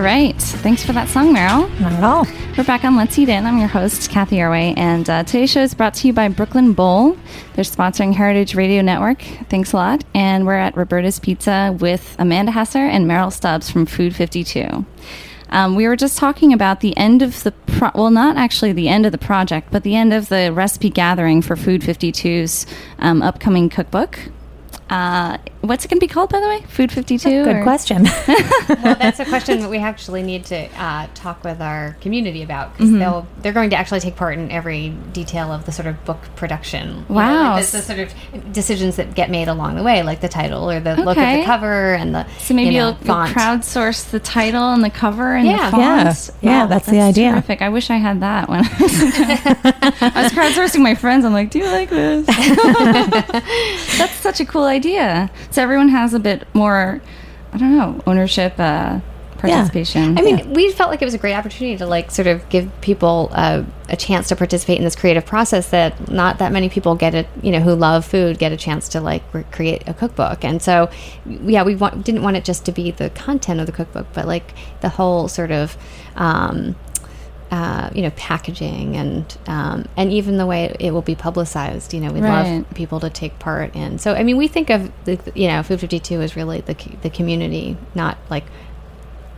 All 0.00 0.06
right. 0.06 0.40
Thanks 0.40 0.82
for 0.82 0.94
that 0.94 1.10
song, 1.10 1.34
Merrill. 1.34 1.68
Not 1.78 1.92
at 1.92 2.02
all. 2.02 2.26
We're 2.56 2.64
back 2.64 2.86
on 2.86 2.96
Let's 2.96 3.18
Eat 3.18 3.28
In. 3.28 3.44
I'm 3.44 3.58
your 3.58 3.68
host, 3.68 4.08
Cathy 4.08 4.36
Erway, 4.36 4.72
and 4.78 5.10
uh, 5.10 5.24
today's 5.24 5.50
show 5.50 5.60
is 5.60 5.74
brought 5.74 5.92
to 5.96 6.06
you 6.06 6.14
by 6.14 6.26
Brooklyn 6.28 6.72
Bowl. 6.72 7.18
They're 7.52 7.64
sponsoring 7.64 8.14
Heritage 8.14 8.54
Radio 8.54 8.80
Network. 8.80 9.20
Thanks 9.50 9.74
a 9.74 9.76
lot. 9.76 10.02
And 10.14 10.46
we're 10.46 10.54
at 10.54 10.74
Roberta's 10.74 11.18
Pizza 11.18 11.76
with 11.78 12.16
Amanda 12.18 12.50
Hesser 12.50 12.76
and 12.76 13.06
Merrill 13.06 13.30
Stubbs 13.30 13.70
from 13.70 13.84
Food 13.84 14.16
52. 14.16 14.86
Um, 15.50 15.76
we 15.76 15.86
were 15.86 15.96
just 15.96 16.16
talking 16.16 16.54
about 16.54 16.80
the 16.80 16.96
end 16.96 17.20
of 17.20 17.42
the 17.42 17.52
pro- 17.52 17.90
well, 17.94 18.10
not 18.10 18.38
actually 18.38 18.72
the 18.72 18.88
end 18.88 19.04
of 19.04 19.12
the 19.12 19.18
project, 19.18 19.68
but 19.70 19.82
the 19.82 19.96
end 19.96 20.14
of 20.14 20.30
the 20.30 20.50
recipe 20.50 20.88
gathering 20.88 21.42
for 21.42 21.56
Food 21.56 21.82
52's 21.82 22.64
um, 23.00 23.20
upcoming 23.20 23.68
cookbook. 23.68 24.18
Uh, 24.90 25.38
what's 25.60 25.84
it 25.84 25.88
going 25.88 26.00
to 26.00 26.04
be 26.04 26.12
called, 26.12 26.30
by 26.30 26.40
the 26.40 26.48
way? 26.48 26.62
Food 26.68 26.90
52? 26.90 27.44
Good 27.44 27.56
or- 27.56 27.62
question. 27.62 28.02
well, 28.68 28.96
that's 28.96 29.20
a 29.20 29.24
question 29.24 29.60
that 29.60 29.70
we 29.70 29.78
actually 29.78 30.22
need 30.24 30.44
to 30.46 30.68
uh, 30.82 31.06
talk 31.14 31.44
with 31.44 31.60
our 31.62 31.96
community 32.00 32.42
about 32.42 32.72
because 32.72 32.90
they'll 32.92 33.24
they're 33.40 33.52
going 33.52 33.70
to 33.70 33.76
actually 33.76 34.00
take 34.00 34.16
part 34.16 34.34
in 34.36 34.50
every 34.50 34.88
detail 35.12 35.52
of 35.52 35.64
the 35.64 35.70
sort 35.70 35.86
of 35.86 36.04
book 36.04 36.18
production. 36.34 36.88
You 36.88 36.94
know, 36.94 37.04
Wow. 37.14 37.52
like 37.54 37.66
the, 37.66 37.76
the 37.76 37.82
sort 37.84 37.98
of 38.00 38.52
decisions 38.52 38.96
that 38.96 39.14
get 39.14 39.30
made 39.30 39.46
along 39.46 39.76
the 39.76 39.84
way, 39.84 40.02
like 40.02 40.20
the 40.20 40.28
title 40.28 40.68
or 40.68 40.80
the 40.80 40.96
look 40.96 41.16
of 41.16 41.38
the 41.38 41.44
cover 41.44 41.94
and 41.94 42.12
the 42.12 42.26
So 42.40 42.54
maybe 42.54 42.74
you 42.74 42.80
know, 42.80 42.88
you'll, 42.88 43.06
you'll 43.06 43.26
crowdsource 43.32 44.10
the 44.10 44.18
title 44.18 44.72
and 44.72 44.82
the 44.82 44.90
cover 44.90 45.36
and 45.36 45.46
Yeah. 45.46 45.70
the 45.70 45.76
yeah. 45.78 46.04
fonts. 46.04 46.32
Yeah, 46.40 46.66
that's, 46.66 46.86
the 46.86 47.00
idea. 47.00 47.30
Terrific. 47.30 47.62
I 47.62 47.68
wish 47.68 47.90
I 47.90 47.96
had 47.96 48.20
that 48.22 48.48
when 48.48 48.64
I 48.64 48.68
was, 48.80 48.92
I 50.02 50.22
was 50.24 50.32
crowdsourcing 50.32 50.82
my 50.82 50.96
friends. 50.96 51.24
I'm 51.24 51.32
like, 51.32 51.50
do 51.50 51.60
you 51.60 51.66
like 51.66 51.90
this? 51.90 52.26
that's 52.26 54.14
such 54.14 54.40
a 54.40 54.44
cool 54.44 54.64
idea. 54.64 54.79
So 55.50 55.62
everyone 55.62 55.88
has 55.88 56.14
a 56.14 56.20
bit 56.20 56.46
more, 56.54 57.00
I 57.52 57.58
don't 57.58 57.76
know, 57.76 58.02
ownership, 58.06 58.54
uh, 58.58 59.00
participation. 59.40 60.18
I 60.18 60.22
mean, 60.22 60.52
we 60.52 60.70
felt 60.70 60.90
like 60.90 61.00
it 61.02 61.04
was 61.04 61.14
a 61.14 61.18
great 61.18 61.34
opportunity 61.34 61.76
to 61.78 61.86
like 61.86 62.10
sort 62.10 62.26
of 62.26 62.46
give 62.50 62.70
people 62.80 63.30
uh, 63.32 63.64
a 63.88 63.96
chance 63.96 64.28
to 64.28 64.36
participate 64.36 64.78
in 64.78 64.84
this 64.84 64.94
creative 64.94 65.24
process 65.24 65.70
that 65.70 66.10
not 66.10 66.38
that 66.38 66.52
many 66.52 66.68
people 66.68 66.94
get 66.94 67.14
it, 67.14 67.26
you 67.42 67.50
know, 67.50 67.60
who 67.60 67.74
love 67.74 68.04
food 68.04 68.38
get 68.38 68.52
a 68.52 68.56
chance 68.56 68.88
to 68.90 69.00
like 69.00 69.22
re- 69.32 69.44
create 69.50 69.82
a 69.88 69.94
cookbook. 69.94 70.44
And 70.44 70.60
so, 70.62 70.90
yeah, 71.26 71.62
we 71.62 71.74
want, 71.74 72.04
didn't 72.04 72.22
want 72.22 72.36
it 72.36 72.44
just 72.44 72.64
to 72.66 72.72
be 72.72 72.90
the 72.90 73.10
content 73.10 73.60
of 73.60 73.66
the 73.66 73.72
cookbook, 73.72 74.06
but 74.12 74.26
like 74.26 74.52
the 74.82 74.90
whole 74.90 75.26
sort 75.26 75.50
of, 75.50 75.76
um, 76.16 76.76
uh, 77.50 77.90
you 77.94 78.02
know, 78.02 78.10
packaging 78.10 78.96
and 78.96 79.36
um, 79.46 79.86
and 79.96 80.12
even 80.12 80.36
the 80.36 80.46
way 80.46 80.64
it, 80.66 80.76
it 80.80 80.90
will 80.92 81.02
be 81.02 81.14
publicized. 81.16 81.92
You 81.92 82.00
know, 82.00 82.12
we'd 82.12 82.22
Right. 82.22 82.58
love 82.58 82.74
people 82.74 83.00
to 83.00 83.10
take 83.10 83.38
part 83.40 83.74
in. 83.74 83.98
So, 83.98 84.14
I 84.14 84.22
mean, 84.22 84.36
we 84.36 84.46
think 84.48 84.70
of 84.70 84.90
the, 85.04 85.18
you 85.34 85.48
know, 85.48 85.62
Food 85.62 85.80
Fifty 85.80 85.98
Two 85.98 86.20
is 86.20 86.36
really 86.36 86.60
the 86.60 86.76
the 87.02 87.10
community, 87.10 87.76
not 87.94 88.18
like 88.30 88.44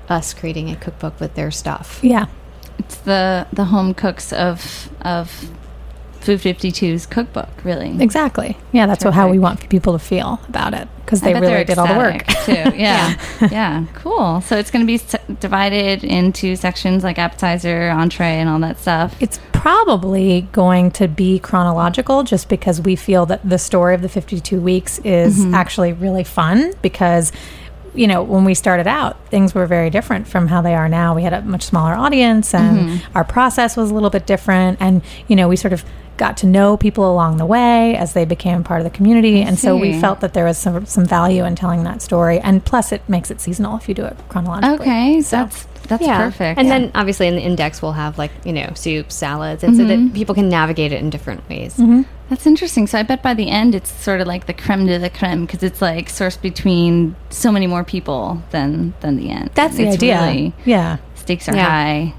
us 0.09 0.35
creating 0.35 0.69
a 0.71 0.77
cookbook 0.77 1.19
with 1.21 1.35
their 1.35 1.51
stuff. 1.51 2.01
yeah. 2.03 2.27
it's 2.79 2.97
the 2.97 3.47
the 3.53 3.67
home 3.67 3.95
cooks 3.95 4.33
of 4.33 4.91
of 5.03 5.51
Food 6.23 6.39
52's 6.41 7.05
cookbook, 7.07 7.49
really. 7.65 8.01
Exactly. 8.03 8.57
Yeah, 8.73 8.87
that's 8.87 9.05
what, 9.05 9.13
how 9.15 9.29
we 9.29 9.39
want 9.39 9.69
people 9.69 9.93
to 9.93 9.99
feel 9.99 10.41
about 10.49 10.73
it 10.73 10.89
because 11.05 11.21
they 11.21 11.35
really 11.35 11.65
did 11.65 11.79
all 11.79 11.87
the 11.89 11.97
work. 11.99 12.27
too. 12.45 12.53
Yeah. 12.77 13.15
yeah, 13.51 13.85
cool. 13.95 14.41
So 14.41 14.57
it's 14.57 14.71
going 14.71 14.83
to 14.83 14.87
be 14.87 14.95
s- 14.95 15.17
divided 15.41 16.05
into 16.05 16.55
sections 16.57 17.03
like 17.05 17.19
appetizer, 17.19 17.91
entree, 17.91 18.39
and 18.39 18.49
all 18.49 18.61
that 18.61 18.79
stuff. 18.79 19.17
It's 19.21 19.41
probably 19.53 20.43
going 20.53 20.91
to 20.93 21.09
be 21.09 21.39
chronological 21.39 22.23
just 22.25 22.49
because 22.49 22.81
we 22.81 22.95
feel 22.97 23.27
that 23.27 23.41
the 23.49 23.59
story 23.59 23.95
of 23.95 24.03
the 24.03 24.09
52 24.09 24.61
weeks 24.61 24.99
is 25.01 25.39
Mm-hmm. 25.39 25.55
actually 25.55 25.93
really 25.93 26.25
fun 26.25 26.73
because 26.83 27.33
you 27.95 28.07
know 28.07 28.23
when 28.23 28.45
we 28.45 28.55
started 28.55 28.87
out 28.87 29.17
things 29.29 29.55
were 29.55 29.67
very 29.67 29.91
different 29.91 30.27
from 30.27 30.47
how 30.49 30.61
they 30.63 30.75
are 30.75 30.89
now 30.89 31.15
we 31.15 31.23
had 31.23 31.33
a 31.33 31.43
much 31.43 31.63
smaller 31.63 31.93
audience 31.95 32.55
and 32.55 32.79
Mm-hmm. 32.89 33.17
our 33.17 33.25
process 33.25 33.77
was 33.77 33.91
a 33.91 33.95
little 33.95 34.09
bit 34.11 34.27
different 34.27 34.79
and 34.81 35.03
you 35.29 35.37
know 35.37 35.47
we 35.49 35.57
sort 35.57 35.73
of 35.73 35.85
got 36.17 36.37
to 36.39 36.47
know 36.47 36.77
people 36.77 37.11
along 37.11 37.37
the 37.39 37.47
way 37.47 37.97
as 37.97 38.13
they 38.13 38.25
became 38.25 38.63
part 38.63 38.81
of 38.81 38.85
the 38.85 38.91
community 38.91 39.43
and 39.43 39.59
so 39.59 39.77
we 39.77 39.99
felt 40.01 40.21
that 40.21 40.35
there 40.35 40.45
was 40.45 40.59
some, 40.59 40.85
some 40.87 41.05
value 41.07 41.45
in 41.45 41.55
telling 41.57 41.85
that 41.85 42.01
story 42.03 42.39
and 42.41 42.65
plus 42.65 42.93
it 42.93 43.03
makes 43.09 43.31
it 43.31 43.41
seasonal 43.41 43.77
if 43.77 43.89
you 43.89 43.95
do 43.95 44.05
it 44.05 44.17
chronologically 44.29 44.75
Okay, 44.87 45.21
so 45.23 45.37
that's 45.37 45.67
that's 45.89 46.07
perfect. 46.07 46.61
And 46.61 46.71
then 46.71 46.93
obviously 46.95 47.27
in 47.27 47.35
the 47.35 47.43
index 47.43 47.83
we'll 47.83 47.93
have 47.93 48.17
like 48.17 48.31
you 48.45 48.53
know 48.53 48.71
soups, 48.75 49.15
salads, 49.15 49.65
and 49.65 49.77
so 49.77 49.83
Mm-hmm. 49.83 50.07
that 50.07 50.15
people 50.15 50.35
can 50.35 50.49
navigate 50.49 50.93
it 50.93 51.01
in 51.01 51.11
different 51.11 51.47
ways. 51.49 51.79
That's 52.31 52.47
interesting. 52.47 52.87
So 52.87 52.99
I 52.99 53.03
bet 53.03 53.21
by 53.23 53.35
the 53.35 53.51
end 53.51 53.75
it's 53.75 53.91
sort 53.91 54.21
of 54.21 54.27
like 54.29 54.47
the 54.47 54.55
creme 54.55 54.87
de 54.87 54.99
la 54.99 55.09
creme 55.09 55.45
because 55.45 55.63
it's 55.65 55.83
like 55.83 56.09
sourced 56.09 56.41
between 56.41 57.17
so 57.31 57.51
many 57.51 57.67
more 57.67 57.83
people 57.85 58.43
than 58.53 58.95
than 59.01 59.17
the 59.17 59.29
end. 59.31 59.51
that's 59.55 59.77
the 59.77 59.83
It's 59.85 59.95
idea 59.97 60.21
Really, 60.21 60.55
yeah 60.65 60.97
stakes 61.17 61.49
are 61.49 61.57
Yeah. 61.57 61.69
high. 61.69 62.15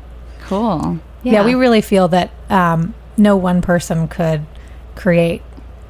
Cool. 0.47 0.99
Yeah, 1.23 1.45
we 1.45 1.55
really 1.55 1.81
feel 1.81 2.09
that 2.09 2.31
um, 2.49 2.93
no 3.17 3.35
one 3.37 3.61
person 3.61 4.07
could 4.07 4.45
create 4.95 5.41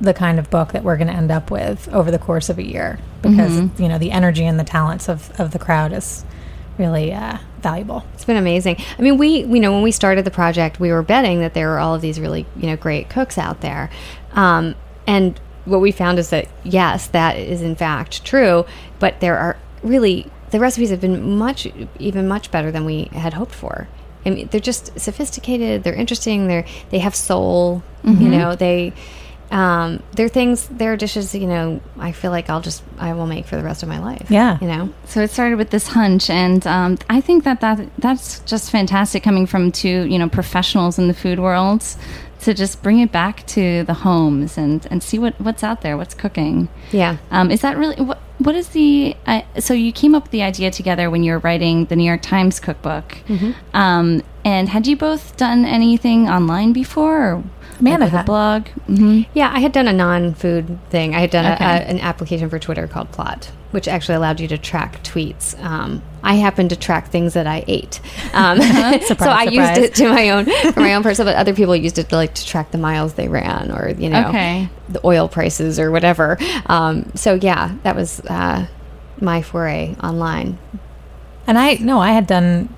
the 0.01 0.13
kind 0.13 0.39
of 0.39 0.49
book 0.49 0.73
that 0.73 0.83
we're 0.83 0.97
going 0.97 1.07
to 1.07 1.13
end 1.13 1.31
up 1.31 1.49
with 1.49 1.87
over 1.89 2.11
the 2.11 2.19
course 2.19 2.49
of 2.49 2.57
a 2.57 2.63
year 2.63 2.99
because 3.21 3.57
you 3.79 3.87
know 3.87 3.97
the 3.97 4.11
energy 4.11 4.45
and 4.45 4.59
the 4.59 4.63
talents 4.63 5.07
of, 5.07 5.31
of 5.39 5.51
the 5.51 5.59
crowd 5.59 5.93
is 5.93 6.25
really 6.77 7.13
uh, 7.13 7.37
valuable. 7.61 8.03
It's 8.13 8.25
been 8.25 8.37
amazing. 8.37 8.77
I 8.97 9.01
mean, 9.01 9.17
we, 9.17 9.43
you 9.43 9.59
know, 9.59 9.71
when 9.71 9.83
we 9.83 9.91
started 9.91 10.25
the 10.25 10.31
project, 10.31 10.79
we 10.79 10.91
were 10.91 11.03
betting 11.03 11.39
that 11.39 11.53
there 11.53 11.69
were 11.69 11.79
all 11.79 11.95
of 11.95 12.01
these 12.01 12.19
really, 12.19 12.45
you 12.55 12.67
know, 12.67 12.75
great 12.75 13.09
cooks 13.09 13.37
out 13.37 13.61
there. 13.61 13.89
Um, 14.33 14.75
and 15.07 15.39
what 15.65 15.79
we 15.81 15.91
found 15.91 16.19
is 16.19 16.29
that, 16.31 16.47
yes, 16.63 17.07
that 17.07 17.37
is 17.37 17.61
in 17.61 17.75
fact 17.75 18.25
true, 18.25 18.65
but 18.99 19.19
there 19.19 19.37
are 19.37 19.57
really, 19.81 20.29
the 20.51 20.59
recipes 20.59 20.89
have 20.89 21.01
been 21.01 21.37
much, 21.37 21.67
even 21.99 22.27
much 22.27 22.51
better 22.51 22.71
than 22.71 22.85
we 22.85 23.05
had 23.05 23.33
hoped 23.33 23.53
for. 23.53 23.87
I 24.25 24.29
mean, 24.29 24.47
they're 24.51 24.59
just 24.59 24.99
sophisticated, 24.99 25.83
they're 25.83 25.93
interesting, 25.93 26.47
they're, 26.47 26.65
they 26.89 26.99
have 26.99 27.15
soul, 27.15 27.83
you 28.03 28.29
know, 28.29 28.55
they, 28.55 28.93
um, 29.51 30.01
they're 30.13 30.29
things, 30.29 30.67
they're 30.67 30.97
dishes, 30.97 31.35
you 31.35 31.45
know, 31.45 31.79
I 31.99 32.11
feel 32.11 32.31
like 32.31 32.49
I'll 32.49 32.61
just, 32.61 32.83
I 32.97 33.13
will 33.13 33.27
make 33.27 33.45
for 33.45 33.55
the 33.55 33.63
rest 33.63 33.83
of 33.83 33.89
my 33.89 33.99
life. 33.99 34.31
Yeah. 34.31 34.57
You 34.59 34.67
know? 34.67 34.93
So 35.05 35.21
it 35.21 35.29
started 35.29 35.57
with 35.57 35.69
this 35.69 35.89
hunch, 35.89 36.29
and 36.29 36.65
um, 36.65 36.97
I 37.07 37.21
think 37.21 37.43
that, 37.43 37.61
that 37.61 37.87
that's 37.99 38.39
just 38.39 38.71
fantastic 38.71 39.21
coming 39.21 39.45
from 39.45 39.71
two 39.71 40.07
you 40.07 40.17
know 40.17 40.27
professionals 40.27 40.97
in 40.97 41.07
the 41.07 41.13
food 41.13 41.39
world 41.39 41.85
to 42.41 42.53
just 42.53 42.81
bring 42.81 42.99
it 42.99 43.11
back 43.11 43.45
to 43.47 43.83
the 43.83 43.93
homes 43.93 44.57
and, 44.57 44.85
and 44.89 45.01
see 45.03 45.19
what, 45.19 45.39
what's 45.39 45.63
out 45.63 45.81
there, 45.81 45.95
what's 45.97 46.13
cooking. 46.13 46.67
Yeah. 46.91 47.17
Um, 47.31 47.51
is 47.51 47.61
that 47.61 47.77
really 47.77 48.01
what? 48.03 48.19
What 48.39 48.55
is 48.55 48.69
the? 48.69 49.15
Uh, 49.25 49.41
so 49.59 49.73
you 49.73 49.91
came 49.91 50.15
up 50.15 50.23
with 50.23 50.31
the 50.31 50.41
idea 50.41 50.71
together 50.71 51.09
when 51.09 51.23
you 51.23 51.33
were 51.33 51.39
writing 51.39 51.85
the 51.85 51.95
New 51.95 52.03
York 52.03 52.21
Times 52.21 52.59
cookbook. 52.59 53.19
Mm-hmm. 53.27 53.51
Um, 53.75 54.23
and 54.43 54.69
had 54.69 54.87
you 54.87 54.97
both 54.97 55.37
done 55.37 55.65
anything 55.65 56.27
online 56.27 56.73
before? 56.73 57.43
Or 57.75 57.79
Amanda 57.79 58.05
like 58.05 58.07
with 58.07 58.13
a 58.13 58.17
had. 58.17 58.25
blog. 58.25 58.67
hmm 58.87 59.21
Yeah, 59.33 59.51
I 59.53 59.59
had 59.59 59.71
done 59.71 59.87
a 59.87 59.93
non-food 59.93 60.77
thing. 60.89 61.15
I 61.15 61.19
had 61.19 61.29
done 61.31 61.45
Okay. 61.53 61.63
a, 61.65 61.67
a, 61.67 61.71
an 61.89 61.99
application 61.99 62.49
for 62.49 62.59
Twitter 62.59 62.87
called 62.87 63.11
Plodt, 63.11 63.49
which 63.71 63.87
actually 63.87 64.15
allowed 64.15 64.39
you 64.39 64.47
to 64.49 64.57
track 64.57 65.03
tweets. 65.03 65.61
Um, 65.63 66.01
I 66.23 66.35
happened 66.35 66.69
to 66.69 66.75
track 66.75 67.07
things 67.09 67.33
that 67.33 67.47
I 67.47 67.63
ate, 67.67 67.99
um, 68.33 68.59
so 68.61 68.67
I 68.69 68.99
Surprise, 69.01 69.51
used 69.51 69.77
it 69.77 69.95
to 69.95 70.09
my 70.09 70.29
own 70.29 70.45
for 70.73 70.79
my 70.79 70.93
own 70.95 71.03
personal. 71.07 71.31
But 71.33 71.37
other 71.37 71.53
people 71.53 71.75
used 71.75 71.97
it 71.99 72.09
to 72.09 72.15
like 72.15 72.33
to 72.35 72.45
track 72.45 72.71
the 72.71 72.77
miles 72.77 73.15
they 73.15 73.27
ran, 73.27 73.71
or 73.71 73.89
you 73.89 74.09
know, 74.09 74.27
Okay. 74.29 74.69
the 74.89 75.05
oil 75.05 75.27
prices 75.27 75.79
or 75.79 75.91
whatever. 75.91 76.37
Um, 76.67 77.11
so 77.15 77.33
yeah, 77.35 77.75
that 77.83 77.95
was 77.95 78.19
uh, 78.21 78.67
my 79.19 79.41
foray 79.41 79.95
online. 80.01 80.57
And 81.47 81.57
I 81.57 81.73
no, 81.75 81.99
I 81.99 82.11
had 82.13 82.25
done 82.27 82.69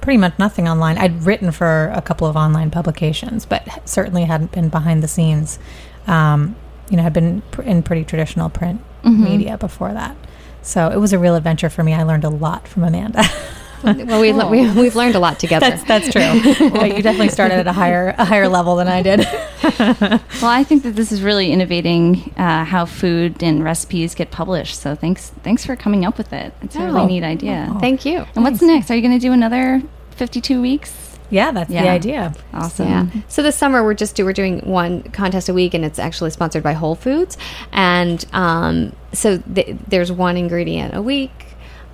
pretty 0.00 0.16
much 0.16 0.38
nothing 0.38 0.68
online. 0.68 0.98
I'd 0.98 1.24
written 1.24 1.52
for 1.52 1.92
a 1.94 2.02
couple 2.02 2.26
of 2.26 2.36
online 2.36 2.70
publications, 2.70 3.46
but 3.46 3.66
certainly 3.88 4.24
hadn't 4.24 4.52
been 4.52 4.68
behind 4.68 5.02
the 5.02 5.08
scenes. 5.08 5.58
Um, 6.06 6.56
you 6.88 6.96
know, 6.96 7.02
had 7.04 7.12
been 7.12 7.42
pr- 7.52 7.62
in 7.62 7.82
pretty 7.82 8.04
traditional 8.04 8.48
print 8.50 8.80
media 9.24 9.56
before 9.56 9.92
that. 9.92 10.16
So 10.62 10.88
it 10.90 10.96
was 10.98 11.12
a 11.12 11.18
real 11.18 11.36
adventure 11.36 11.70
for 11.70 11.82
me. 11.82 11.94
I 11.94 12.02
learned 12.02 12.24
a 12.24 12.28
lot 12.28 12.66
from 12.68 12.84
Amanda. 12.84 13.22
Well, 13.82 14.20
we, 14.20 14.32
we, 14.32 14.70
we've 14.80 14.96
learned 14.96 15.14
a 15.14 15.18
lot 15.20 15.38
together. 15.44 15.68
that's 15.70 15.84
that's 15.84 16.10
true. 16.12 16.70
Well, 16.70 16.86
you 16.86 17.02
definitely 17.02 17.28
started 17.30 17.58
at 17.58 17.66
a 17.66 17.72
higher 17.72 18.14
a 18.18 18.24
higher 18.24 18.48
level 18.48 18.76
than 18.76 18.88
I 18.88 19.02
did. 19.02 19.20
Well, 20.40 20.50
I 20.50 20.64
think 20.64 20.84
that 20.84 20.96
this 20.96 21.12
is 21.12 21.22
really 21.22 21.52
innovating 21.52 22.32
uh, 22.36 22.64
how 22.64 22.86
food 22.86 23.42
and 23.42 23.62
recipes 23.62 24.14
get 24.14 24.30
published. 24.30 24.80
So 24.80 24.94
thanks, 24.94 25.30
thanks 25.42 25.66
for 25.66 25.76
coming 25.76 26.04
up 26.06 26.16
with 26.16 26.32
it. 26.32 26.54
It's 26.62 26.76
a 26.76 26.80
really 26.84 27.00
Oh. 27.02 27.06
neat 27.06 27.22
idea. 27.22 27.76
Thank 27.80 28.04
you. 28.06 28.24
And 28.34 28.42
what's 28.44 28.62
next? 28.62 28.90
Are 28.90 28.94
you 28.96 29.02
going 29.02 29.18
to 29.18 29.20
do 29.20 29.32
another 29.32 29.82
fifty-two 30.12 30.60
weeks? 30.62 30.96
yeah, 31.32 31.52
that's 31.52 31.70
the 31.70 31.78
idea. 31.78 32.34
Awesome. 32.52 32.88
Yeah. 32.88 33.06
So 33.28 33.42
this 33.42 33.54
summer 33.56 33.84
we're 33.84 33.94
just 33.94 34.16
do 34.16 34.24
we're 34.24 34.32
doing 34.32 34.60
one 34.60 35.02
contest 35.04 35.48
a 35.48 35.54
week, 35.54 35.74
and 35.74 35.84
it's 35.84 35.98
actually 35.98 36.30
sponsored 36.30 36.62
by 36.62 36.72
Whole 36.72 36.94
Foods, 36.96 37.36
and 37.72 38.24
um, 38.32 38.92
so 39.12 39.38
th- 39.38 39.76
there's 39.88 40.10
one 40.10 40.36
ingredient 40.36 40.94
a 40.94 41.02
week. 41.02 41.46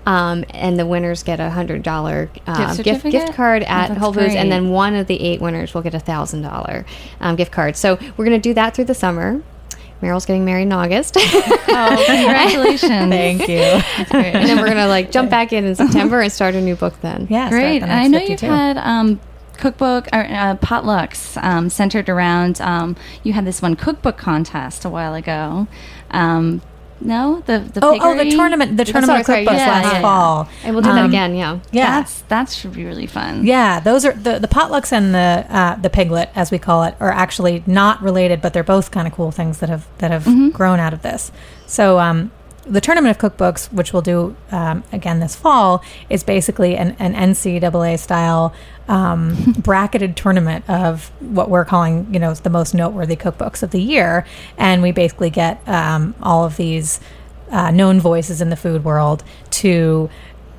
Um, 0.07 0.45
and 0.51 0.79
the 0.79 0.87
winners 0.87 1.25
get 1.25 1.41
a 1.41 1.51
hundred 1.51 1.83
dollar 1.83 2.31
uh, 2.47 2.77
Gift 2.77 2.85
gift 2.85 3.11
gift 3.11 3.35
card 3.35 3.63
Oh, 3.65 3.67
at 3.67 3.89
that's 3.89 4.01
Whole 4.01 4.13
Foods, 4.13 4.27
great. 4.27 4.37
and 4.37 4.53
then 4.53 4.71
one 4.71 4.95
of 4.95 5.09
the 5.09 5.21
eight 5.21 5.41
winners 5.41 5.75
will 5.75 5.83
get 5.83 5.95
a 5.95 5.99
thousand 6.01 6.43
dollar 6.43 6.87
um, 7.21 7.35
gift 7.35 7.51
card. 7.51 7.77
So 7.77 7.97
we're 8.17 8.25
going 8.25 8.41
to 8.41 8.49
do 8.49 8.55
that 8.55 8.75
through 8.77 8.85
the 8.85 8.95
summer. 8.95 9.43
Meryl's 10.03 10.27
getting 10.27 10.45
married 10.45 10.63
in 10.65 10.73
August. 10.73 11.17
Oh, 11.19 12.05
congratulations! 12.07 13.11
Thank 13.11 13.49
you. 13.49 13.57
and 13.59 14.47
then 14.49 14.59
we're 14.59 14.69
gonna 14.69 14.87
like 14.89 15.11
jump 15.11 15.31
back 15.31 15.53
in 15.55 15.65
in 15.65 15.75
September 15.85 16.21
and 16.21 16.31
start 16.31 16.55
a 16.55 16.61
new 16.61 16.77
book 16.77 17.01
then. 17.01 17.27
Yeah, 17.31 17.49
start 17.49 17.61
Great. 17.61 17.79
the 17.81 17.87
And 17.87 17.93
I 17.93 18.07
know 18.07 18.19
52. 18.19 18.33
you've 18.47 18.55
had 18.55 18.77
um, 18.79 19.21
cookbook 19.57 20.07
or 20.13 20.21
uh, 20.21 20.57
potlucks 20.57 21.43
um, 21.43 21.71
centered 21.71 22.09
around. 22.11 22.61
Um, 22.61 22.95
you 23.23 23.33
had 23.33 23.47
this 23.47 23.63
one 23.63 23.75
cookbook 23.75 24.19
contest 24.19 24.85
a 24.85 24.91
while 24.91 25.15
ago. 25.15 25.67
No, 27.01 27.43
the 27.47 27.59
the 27.59 27.81
Oh, 27.85 27.99
oh, 28.01 28.17
the 28.17 28.31
tournament, 28.31 28.77
the 28.77 28.87
sorry, 28.87 28.93
tournament 28.93 29.27
sorry, 29.27 29.45
cookbooks 29.45 29.53
yeah, 29.59 29.67
last 29.69 29.85
yeah, 29.85 29.93
yeah. 29.93 30.01
fall. 30.01 30.49
And 30.65 30.75
we'll 30.75 30.83
do 30.83 30.93
that 30.93 30.99
Um, 31.05 31.11
again. 31.11 31.35
Yeah. 31.35 31.59
Yeah, 31.71 32.01
That's 32.01 32.23
that 32.23 32.49
should 32.51 32.73
be 32.73 32.85
really 32.85 33.07
fun. 33.07 33.45
Yeah, 33.45 33.81
those 33.81 34.05
are 34.05 34.13
the 34.13 34.39
the 34.39 34.49
potlucks 34.49 34.93
and 34.93 35.15
the 35.15 35.45
uh, 35.49 35.77
the 35.77 35.91
piglet, 35.91 36.31
as 36.35 36.51
we 36.51 36.59
call 36.59 36.85
it, 36.85 36.95
are 36.99 37.11
actually 37.13 37.63
not 37.67 38.01
related, 38.03 38.41
but 38.41 38.53
they're 38.55 38.65
both 38.65 38.91
kind 38.91 39.07
of 39.07 39.13
cool 39.13 39.31
things 39.31 39.59
that 39.59 39.69
have 39.69 39.87
that 39.99 40.11
have 40.11 40.53
grown 40.53 40.81
out 40.81 40.95
of 40.95 41.03
this. 41.03 41.31
So 41.67 41.99
um, 41.99 42.31
the 42.69 42.81
tournament 42.81 43.17
of 43.17 43.33
cookbooks, 43.33 43.73
which 43.73 43.93
we'll 43.93 44.03
do 44.03 44.37
um, 44.51 44.83
again 44.93 45.21
this 45.21 45.37
fall, 45.37 45.85
is 46.11 46.25
basically 46.25 46.77
an, 46.77 46.97
an 46.99 47.15
NCAA 47.15 47.99
style 47.99 48.53
um, 48.89 49.55
bracketed 49.59 50.17
tournament 50.17 50.69
of 50.69 51.09
what 51.21 51.49
we're 51.49 51.65
calling, 51.65 52.13
you 52.13 52.19
know, 52.19 52.35
the 52.35 52.51
most 52.51 52.75
noteworthy 52.75 53.17
cookbooks 53.17 53.63
of 53.63 53.71
the 53.71 53.81
year, 53.81 54.27
and 54.59 54.83
we 54.83 54.91
basically 54.93 55.31
get 55.31 55.67
um, 55.69 56.15
all 56.23 56.45
of 56.45 56.57
these 56.57 57.01
uh, 57.51 57.71
known 57.71 58.01
voices 58.01 58.41
in 58.41 58.51
the 58.51 58.57
food 58.57 58.85
world 58.85 59.23
to 59.51 60.11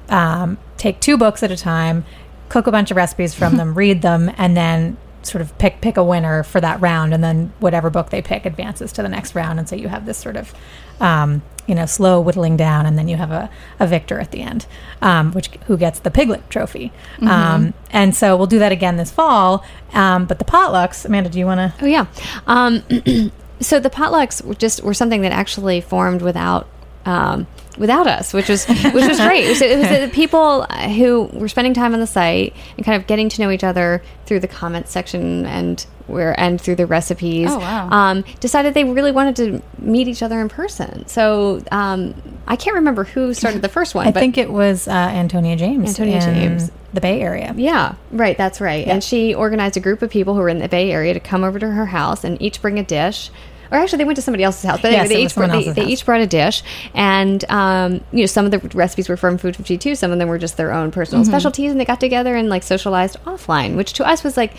um, 0.10 0.58
take 0.78 1.00
two 1.00 1.18
books 1.18 1.44
at 1.44 1.52
a 1.52 1.58
time, 1.58 2.06
cook 2.50 2.68
a 2.68 2.72
bunch 2.72 2.92
of 2.92 2.98
recipes 2.98 3.34
from 3.34 3.58
them, 3.58 3.76
read 3.76 4.02
them, 4.02 4.32
and 4.38 4.56
then 4.56 4.98
sort 5.24 5.42
of 5.42 5.58
pick 5.58 5.82
pick 5.82 5.98
a 5.98 6.04
winner 6.04 6.44
for 6.44 6.62
that 6.62 6.80
round, 6.80 7.14
and 7.14 7.22
then 7.22 7.52
whatever 7.60 7.90
book 7.90 8.12
they 8.12 8.22
pick 8.22 8.46
advances 8.46 8.94
to 8.94 9.02
the 9.02 9.10
next 9.10 9.36
round, 9.36 9.60
and 9.60 9.68
so 9.68 9.76
you 9.76 9.90
have 9.90 10.06
this 10.06 10.18
sort 10.18 10.38
of 10.38 10.54
um, 11.02 11.42
you 11.68 11.76
know 11.76 11.86
slow 11.86 12.20
whittling 12.20 12.58
down, 12.58 12.86
and 12.86 12.98
then 12.98 13.08
you 13.08 13.18
have 13.18 13.32
a, 13.32 13.50
a 13.80 13.86
victor 13.86 14.20
at 14.20 14.32
the 14.32 14.42
end, 14.42 14.66
um, 15.02 15.32
which 15.34 15.48
who 15.68 15.78
gets 15.78 16.00
the 16.00 16.10
piglet 16.10 16.50
trophy, 16.50 16.92
um, 17.22 17.74
and 17.92 18.16
so 18.16 18.36
we'll 18.36 18.48
do 18.48 18.60
that 18.60 18.72
again 18.72 18.98
this 18.98 19.12
fall. 19.12 19.64
Um, 19.94 20.26
but 20.26 20.40
the 20.40 20.46
potlucks, 20.46 21.06
Amanda, 21.06 21.30
do 21.30 21.40
you 21.40 21.46
want 21.46 21.60
to? 21.60 21.86
Oh 21.86 21.88
yeah. 21.88 22.08
Um, 22.48 22.84
so 23.60 23.80
the 23.80 23.90
potlucks 23.90 24.44
were 24.44 24.56
just 24.56 24.84
were 24.84 24.94
something 24.94 25.22
that 25.22 25.32
actually 25.32 25.82
formed 25.82 26.22
without 26.22 26.68
um, 27.06 27.48
without 27.78 28.08
us, 28.08 28.34
which 28.34 28.50
was 28.50 28.66
which 28.66 29.08
was 29.08 29.20
great. 29.20 29.56
So 29.56 29.66
it 29.66 29.80
was 29.80 29.88
the 29.88 30.10
people 30.14 30.64
who 30.64 31.26
were 31.34 31.48
spending 31.48 31.74
time 31.74 31.94
on 31.94 32.00
the 32.00 32.08
site 32.08 32.56
and 32.76 32.86
kind 32.86 33.00
of 33.02 33.08
getting 33.08 33.30
to 33.30 33.42
know 33.42 33.52
each 33.52 33.64
other 33.64 34.04
through 34.26 34.42
the 34.42 34.48
comments 34.48 34.92
section 34.92 35.46
and 35.46 35.86
where 36.08 36.38
and 36.40 36.60
through 36.60 36.76
the 36.76 36.86
recipes. 36.86 37.50
Oh, 37.52 37.60
wow. 37.60 37.90
Um, 37.90 38.26
decided 38.40 38.74
they 38.74 38.84
really 38.84 39.12
wanted 39.12 39.36
to 39.38 39.62
meet 39.80 40.08
each 40.08 40.24
other 40.24 40.40
in 40.40 40.50
person. 40.50 41.08
So 41.08 41.64
um, 41.72 42.16
I 42.48 42.56
can't 42.56 42.76
remember 42.76 43.04
who 43.04 43.34
started 43.34 43.62
the 43.62 43.70
first 43.70 43.94
one. 43.96 44.08
I 44.08 44.12
think 44.12 44.38
it 44.38 44.52
was 44.52 44.88
uh, 44.88 44.92
Antonia 44.92 45.56
James. 45.56 45.90
Antonia 45.90 46.22
James. 46.22 46.72
the 46.94 47.02
Bay 47.02 47.22
Area. 47.22 47.54
Yeah, 47.58 47.96
right. 48.12 48.38
That's 48.38 48.60
right. 48.62 48.86
Yeah. 48.86 48.94
And 48.94 49.04
she 49.04 49.34
organized 49.34 49.78
a 49.78 49.82
group 49.82 50.02
of 50.02 50.10
people 50.10 50.34
who 50.34 50.40
were 50.40 50.50
in 50.50 50.60
the 50.60 50.70
Bay 50.70 50.92
Area 50.92 51.14
to 51.14 51.20
come 51.20 51.44
over 51.44 51.60
to 51.60 51.70
her 51.70 51.88
house 51.88 52.24
and 52.24 52.42
each 52.42 52.62
bring 52.62 52.80
a 52.80 52.84
dish. 52.84 53.30
Or 53.72 53.78
actually, 53.78 53.98
they 53.98 54.06
went 54.06 54.16
to 54.18 54.22
somebody 54.22 54.44
else's 54.44 54.64
house, 54.64 54.82
but 54.82 54.92
Yes, 54.92 55.06
anyway, 55.06 55.16
they 55.16 55.26
each 55.26 55.36
brought, 55.36 55.52
they, 55.52 55.72
they 55.72 55.86
each 55.86 56.06
brought 56.06 56.22
a 56.22 56.28
dish, 56.28 56.64
and 56.94 57.44
um, 57.50 58.02
you 58.12 58.22
know 58.22 58.26
some 58.26 58.46
of 58.46 58.52
the 58.52 58.60
recipes 58.78 59.10
were 59.10 59.18
from 59.18 59.38
Food 59.38 59.56
Fifty 59.56 59.78
Two, 59.78 59.96
some 59.96 60.12
of 60.12 60.20
them 60.20 60.30
were 60.30 60.38
just 60.38 60.58
their 60.58 60.72
own 60.72 60.92
personal 60.92 61.24
Mm-hmm. 61.24 61.32
specialties, 61.32 61.72
and 61.72 61.80
they 61.80 61.86
got 61.86 62.00
together 62.00 62.36
and 62.36 62.50
like 62.50 62.64
socialized 62.64 63.18
offline, 63.26 63.76
which 63.76 63.94
to 63.94 64.06
us 64.06 64.24
was 64.24 64.38
like 64.38 64.54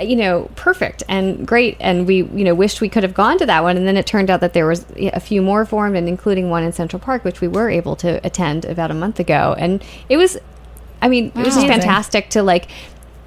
you 0.00 0.16
know 0.16 0.50
perfect 0.56 1.04
and 1.08 1.46
great. 1.46 1.76
And 1.78 2.06
we 2.06 2.16
you 2.16 2.44
know 2.44 2.54
wished 2.54 2.80
we 2.80 2.88
could 2.88 3.04
have 3.04 3.14
gone 3.14 3.38
to 3.38 3.46
that 3.46 3.62
one. 3.62 3.76
And 3.76 3.86
then 3.86 3.96
it 3.96 4.06
turned 4.06 4.28
out 4.28 4.40
that 4.40 4.52
there 4.52 4.66
was 4.66 4.84
a 4.96 5.20
few 5.20 5.40
more 5.40 5.64
formed 5.64 5.96
and 5.96 6.08
including 6.08 6.50
one 6.50 6.64
in 6.64 6.72
central 6.72 6.98
park 6.98 7.24
which 7.24 7.40
we 7.40 7.46
were 7.48 7.70
able 7.70 7.94
to 7.96 8.24
attend 8.26 8.64
about 8.64 8.90
a 8.90 8.94
month 8.94 9.20
ago. 9.20 9.54
And 9.56 9.84
it 10.08 10.16
was 10.16 10.36
i 11.02 11.08
mean 11.08 11.26
it 11.26 11.44
was 11.44 11.54
just 11.54 11.66
fantastic 11.66 12.30
to 12.30 12.42
like 12.42 12.68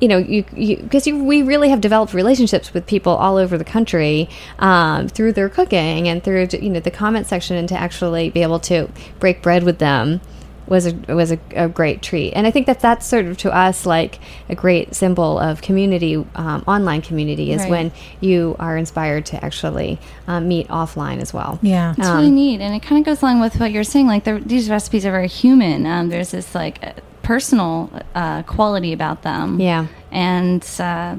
you 0.02 0.08
know 0.08 0.18
you 0.18 0.44
because 0.84 1.08
you, 1.08 1.24
we 1.24 1.42
really 1.42 1.70
have 1.70 1.82
developed 1.82 2.14
relationships 2.14 2.74
with 2.74 2.86
people 2.86 3.14
all 3.16 3.38
over 3.38 3.58
the 3.58 3.66
country 3.66 4.30
um, 4.60 5.08
through 5.08 5.34
their 5.34 5.50
cooking 5.50 6.08
and 6.08 6.24
through 6.24 6.48
you 6.62 6.70
know 6.70 6.80
the 6.80 6.92
comment 6.92 7.26
section 7.28 7.56
and 7.58 7.68
to 7.70 7.76
actually 7.76 8.30
be 8.30 8.42
able 8.44 8.60
to 8.60 8.90
break 9.20 9.42
bread 9.42 9.64
with 9.64 9.80
them 9.80 10.22
was 10.68 10.86
a 10.86 10.94
was 11.16 11.32
a, 11.32 11.40
a 11.56 11.70
great 11.70 12.02
treat 12.02 12.34
and 12.34 12.46
I 12.46 12.52
think 12.52 12.66
that 12.68 12.82
that's 12.82 13.06
sort 13.08 13.26
of 13.26 13.38
to 13.38 13.56
us 13.56 13.86
like 13.86 14.20
a 14.50 14.56
great 14.56 14.94
symbol 14.94 15.40
of 15.40 15.62
community 15.62 16.16
um, 16.36 16.62
online 16.68 17.02
community 17.02 17.54
is 17.54 17.62
Right. 17.62 17.72
when 17.72 17.92
you 18.20 18.56
are 18.60 18.76
inspired 18.76 19.26
to 19.28 19.44
actually 19.44 19.98
um, 20.28 20.48
meet 20.50 20.68
offline 20.68 21.22
as 21.22 21.34
well 21.34 21.58
Yeah. 21.62 21.96
It's 21.98 22.06
Um, 22.08 22.18
really 22.18 22.32
neat, 22.32 22.60
and 22.60 22.76
it 22.76 22.82
kind 22.84 23.00
of 23.00 23.06
goes 23.06 23.22
along 23.22 23.40
with 23.40 23.60
what 23.62 23.72
you're 23.72 23.86
saying. 23.86 24.08
Like 24.08 24.26
the, 24.26 24.42
these 24.46 24.70
recipes 24.70 25.06
are 25.06 25.12
very 25.12 25.30
human. 25.30 25.86
Um, 25.86 26.10
there's 26.10 26.32
this 26.32 26.54
like 26.54 26.84
uh, 26.86 26.92
personal 27.28 27.90
uh, 28.16 28.42
quality 28.44 28.94
about 28.94 29.22
them. 29.24 29.60
Yeah. 29.60 29.88
and 30.12 30.64
uh, 30.80 31.16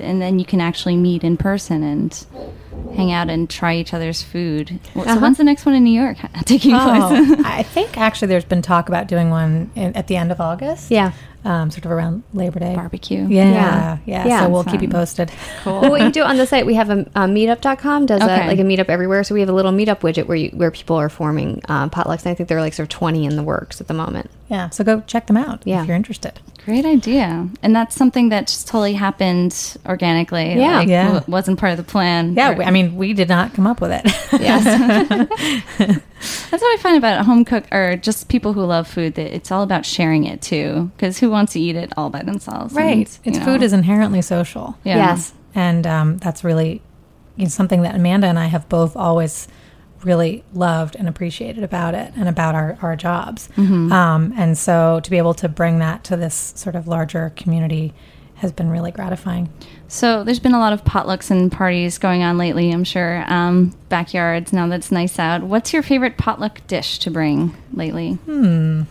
and 0.00 0.22
then 0.22 0.38
you 0.38 0.44
can 0.44 0.60
actually 0.60 0.94
meet 0.96 1.24
in 1.24 1.36
person 1.36 1.82
and 1.82 2.24
hang 2.94 3.10
out 3.10 3.28
and 3.28 3.50
try 3.50 3.74
each 3.74 3.92
other's 3.92 4.22
food. 4.22 4.78
Well, 4.94 5.08
Uh-huh. 5.08 5.18
when's 5.18 5.38
the 5.38 5.42
next 5.44 5.66
one 5.66 5.74
in 5.74 5.82
New 5.82 6.00
York 6.00 6.16
taking 6.44 6.70
place? 6.70 7.02
Oh, 7.02 7.42
I 7.44 7.64
think 7.64 7.98
actually 7.98 8.28
there's 8.28 8.44
been 8.44 8.62
talk 8.62 8.88
about 8.88 9.08
doing 9.08 9.30
one 9.30 9.72
in, 9.74 9.96
at 9.96 10.06
the 10.06 10.14
end 10.16 10.30
of 10.30 10.40
August. 10.40 10.92
yeah 10.92 11.10
Um, 11.44 11.72
sort 11.72 11.84
of 11.84 11.90
around 11.90 12.22
Labor 12.32 12.60
Day. 12.60 12.76
Barbecue. 12.76 13.26
Yeah. 13.28 13.50
Yeah. 13.50 13.98
Yeah. 14.06 14.26
Yeah. 14.28 14.40
So 14.44 14.48
we'll 14.50 14.62
keep 14.72 14.82
you 14.82 14.88
posted. 14.88 15.32
Cool. 15.64 15.80
well, 15.80 15.90
what 15.90 16.00
you 16.02 16.12
do 16.12 16.22
on 16.22 16.36
the 16.36 16.46
site, 16.46 16.64
we 16.64 16.74
have 16.74 16.90
a, 16.90 16.98
a 17.16 17.26
meetup.com 17.36 18.06
does 18.06 18.22
Okay. 18.22 18.44
a, 18.44 18.46
like 18.46 18.60
a 18.60 18.68
meetup 18.70 18.88
everywhere. 18.88 19.24
So 19.24 19.34
we 19.34 19.40
have 19.40 19.48
a 19.48 19.56
little 19.58 19.72
meetup 19.72 20.00
widget 20.06 20.26
where 20.28 20.36
you, 20.36 20.50
where 20.50 20.70
people 20.70 20.94
are 20.96 21.08
forming 21.08 21.60
um, 21.68 21.90
potlucks. 21.90 22.22
And 22.24 22.30
I 22.30 22.34
think 22.34 22.48
there 22.48 22.58
are 22.58 22.66
like 22.68 22.74
sort 22.74 22.84
of 22.84 22.90
20 22.90 23.24
in 23.24 23.34
the 23.34 23.42
works 23.42 23.80
at 23.80 23.88
the 23.88 23.94
moment. 23.94 24.30
Yeah. 24.48 24.70
So 24.70 24.82
go 24.84 25.00
check 25.06 25.26
them 25.26 25.36
out 25.36 25.62
Yeah. 25.64 25.82
if 25.82 25.86
you're 25.88 25.96
interested. 25.96 26.40
Great 26.64 26.84
idea. 26.84 27.48
And 27.62 27.74
that's 27.74 27.94
something 27.96 28.28
that 28.28 28.46
just 28.46 28.66
totally 28.68 28.92
happened 28.94 29.76
organically. 29.86 30.54
Yeah. 30.58 30.78
Like, 30.78 30.88
Yeah. 30.88 31.04
w- 31.12 31.24
wasn't 31.26 31.58
part 31.58 31.72
of 31.72 31.78
the 31.78 31.84
plan. 31.84 32.34
Yeah. 32.34 32.50
Or- 32.56 32.62
I 32.62 32.70
mean, 32.70 32.96
we 32.96 33.14
did 33.14 33.28
not 33.28 33.54
come 33.54 33.66
up 33.66 33.80
with 33.80 33.90
it. 33.92 34.04
Yes. 34.40 34.64
That's 35.78 36.62
what 36.62 36.78
I 36.78 36.82
find 36.82 36.96
about 36.96 37.24
home 37.24 37.44
cook 37.44 37.64
or 37.72 37.96
just 37.96 38.28
people 38.28 38.52
who 38.52 38.64
love 38.64 38.88
food 38.88 39.14
that 39.14 39.34
it's 39.34 39.50
all 39.52 39.62
about 39.62 39.86
sharing 39.86 40.24
it 40.24 40.42
too. 40.42 40.90
Because 40.96 41.18
who 41.18 41.30
wants 41.30 41.52
to 41.52 41.60
eat 41.60 41.76
it 41.76 41.92
all 41.96 42.10
by 42.10 42.22
themselves? 42.22 42.74
right. 42.74 42.96
And, 42.96 43.18
It's 43.24 43.38
know, 43.38 43.44
food 43.44 43.62
is 43.62 43.72
inherently 43.72 44.22
social. 44.22 44.76
yeah. 44.84 44.96
Yes. 44.96 45.32
And 45.54 45.86
um, 45.86 46.18
that's 46.18 46.44
really 46.44 46.82
you 47.36 47.44
know, 47.44 47.48
something 47.48 47.82
that 47.82 47.94
Amanda 47.94 48.26
and 48.26 48.38
I 48.38 48.46
have 48.46 48.68
both 48.68 48.96
always 48.96 49.48
really 50.04 50.44
loved 50.52 50.96
and 50.96 51.08
appreciated 51.08 51.64
about 51.64 51.94
it 51.94 52.12
and 52.16 52.28
about 52.28 52.54
our, 52.54 52.78
our 52.82 52.96
jobs. 52.96 53.48
Um, 53.92 54.32
and 54.36 54.56
so 54.56 55.00
to 55.00 55.10
be 55.10 55.18
able 55.18 55.34
to 55.34 55.48
bring 55.48 55.78
that 55.80 56.04
to 56.04 56.16
this 56.16 56.52
sort 56.56 56.76
of 56.76 56.86
larger 56.86 57.32
community 57.36 57.92
has 58.36 58.52
been 58.52 58.70
really 58.70 58.92
gratifying. 58.92 59.52
So 59.88 60.22
there's 60.22 60.38
been 60.38 60.54
a 60.54 60.60
lot 60.60 60.72
of 60.72 60.84
potlucks 60.84 61.30
and 61.30 61.50
parties 61.50 61.98
going 61.98 62.22
on 62.22 62.38
lately. 62.38 62.70
I'm 62.70 62.84
sure 62.84 63.24
um, 63.26 63.74
backyards 63.88 64.52
now 64.52 64.68
that's 64.68 64.92
nice 64.92 65.18
out. 65.18 65.42
What's 65.42 65.72
your 65.72 65.82
favorite 65.82 66.16
potluck 66.16 66.64
dish 66.68 66.98
to 67.00 67.10
bring 67.10 67.56
lately? 67.72 68.12
Hmm. 68.12 68.82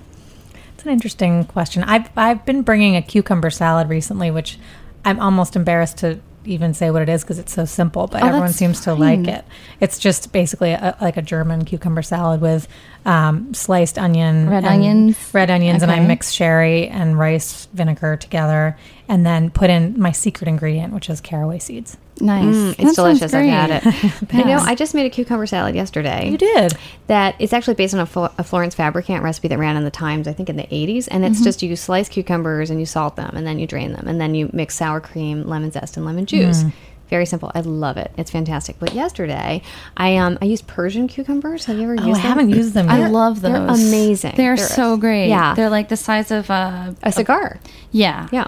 It's 0.73 0.83
an 0.83 0.91
interesting 0.91 1.45
question. 1.45 1.83
I've 1.83 2.09
I've 2.17 2.45
been 2.45 2.61
bringing 2.61 2.95
a 2.95 3.01
cucumber 3.01 3.49
salad 3.49 3.89
recently, 3.89 4.29
which 4.31 4.59
I'm 5.05 5.19
almost 5.19 5.55
embarrassed 5.55 5.97
to 5.99 6.19
even 6.47 6.73
say 6.73 6.91
what 6.91 7.01
it 7.01 7.09
is 7.09 7.23
because 7.23 7.39
it's 7.39 7.53
so 7.53 7.65
simple, 7.65 8.07
but 8.07 8.23
Oh, 8.23 8.27
everyone 8.27 8.53
seems 8.53 8.81
to 8.81 8.93
like 8.93 9.27
it. 9.27 9.45
It's 9.79 9.99
just 9.99 10.31
basically 10.31 10.71
a, 10.71 10.95
like 11.01 11.17
a 11.17 11.21
German 11.21 11.65
cucumber 11.65 12.01
salad 12.01 12.41
with 12.41 12.67
um, 13.07 13.53
sliced 13.53 13.97
onion, 13.97 14.47
Red 14.49 14.63
and- 14.65 14.73
onions? 14.75 15.17
red 15.33 15.49
onions, 15.49 15.81
and 15.81 15.91
I 15.91 15.99
mix 16.01 16.31
sherry 16.31 16.87
and 16.87 17.17
rice 17.17 17.67
vinegar 17.73 18.17
together, 18.17 18.77
and 19.07 19.25
then 19.25 19.49
put 19.49 19.69
in 19.69 19.99
my 19.99 20.11
secret 20.11 20.47
ingredient, 20.47 20.93
which 20.93 21.09
is 21.09 21.21
caraway 21.21 21.57
seeds. 21.59 21.97
Nice. 22.19 22.43
Mm, 22.55 22.69
it's 22.71 22.95
sounds 22.95 23.19
delicious. 23.19 23.33
I've 23.33 23.45
had 23.45 23.69
it. 23.85 24.13
You 24.33 24.43
know, 24.45 24.57
I 24.57 24.73
just 24.75 24.93
made 24.95 25.05
a 25.05 25.09
cucumber 25.09 25.45
salad 25.47 25.73
yesterday. 25.75 26.29
You 26.29 26.37
did. 26.37 26.73
that 27.07 27.35
it's 27.39 27.53
actually 27.53 27.75
based 27.75 27.93
on 27.93 27.99
a, 27.99 28.05
Flo- 28.07 28.31
a 28.37 28.43
Florence 28.43 28.73
Fabricant 28.75 29.23
recipe 29.23 29.47
that 29.49 29.57
ran 29.59 29.77
in 29.77 29.83
the 29.83 29.91
Times, 29.91 30.27
I 30.27 30.33
think 30.33 30.49
in 30.49 30.57
the 30.57 30.63
80s. 30.63 31.07
And 31.09 31.23
Mm-hmm. 31.23 31.31
it's 31.31 31.43
just 31.43 31.61
you 31.63 31.75
slice 31.75 32.09
cucumbers 32.09 32.69
and 32.71 32.79
you 32.79 32.85
salt 32.87 33.15
them 33.15 33.35
and 33.37 33.45
then 33.47 33.57
you 33.59 33.67
drain 33.67 33.93
them 33.93 34.07
and 34.07 34.19
then 34.19 34.33
you 34.35 34.49
mix 34.51 34.75
sour 34.75 34.99
cream, 34.99 35.43
lemon 35.47 35.71
zest, 35.71 35.95
and 35.95 36.05
lemon 36.05 36.25
juice. 36.25 36.63
Mm. 36.63 36.73
Very 37.09 37.25
simple. 37.25 37.51
I 37.55 37.61
love 37.61 37.97
it. 37.97 38.11
It's 38.17 38.31
fantastic. 38.31 38.77
But 38.79 38.93
yesterday, 38.93 39.61
I 39.95 40.17
um 40.17 40.37
I 40.41 40.45
used 40.45 40.67
Persian 40.67 41.07
cucumbers. 41.07 41.65
Have 41.65 41.77
you 41.77 41.83
ever 41.83 41.95
Oh, 41.99 42.05
used 42.05 42.19
I 42.19 42.23
them? 42.23 42.31
haven't 42.31 42.49
used 42.49 42.73
them. 42.73 42.89
I 42.89 43.07
love 43.07 43.41
those. 43.41 43.51
they're 43.53 43.65
amazing. 43.67 44.33
They're, 44.35 44.55
They're- 44.55 44.65
so 44.65 44.97
great. 44.97 45.29
yeah. 45.29 45.53
They're 45.55 45.69
like 45.69 45.89
the 45.89 45.97
size 45.97 46.31
of 46.31 46.49
uh, 46.51 46.93
a 47.03 47.11
cigar. 47.11 47.59
yeah. 47.91 48.27
Yeah. 48.31 48.47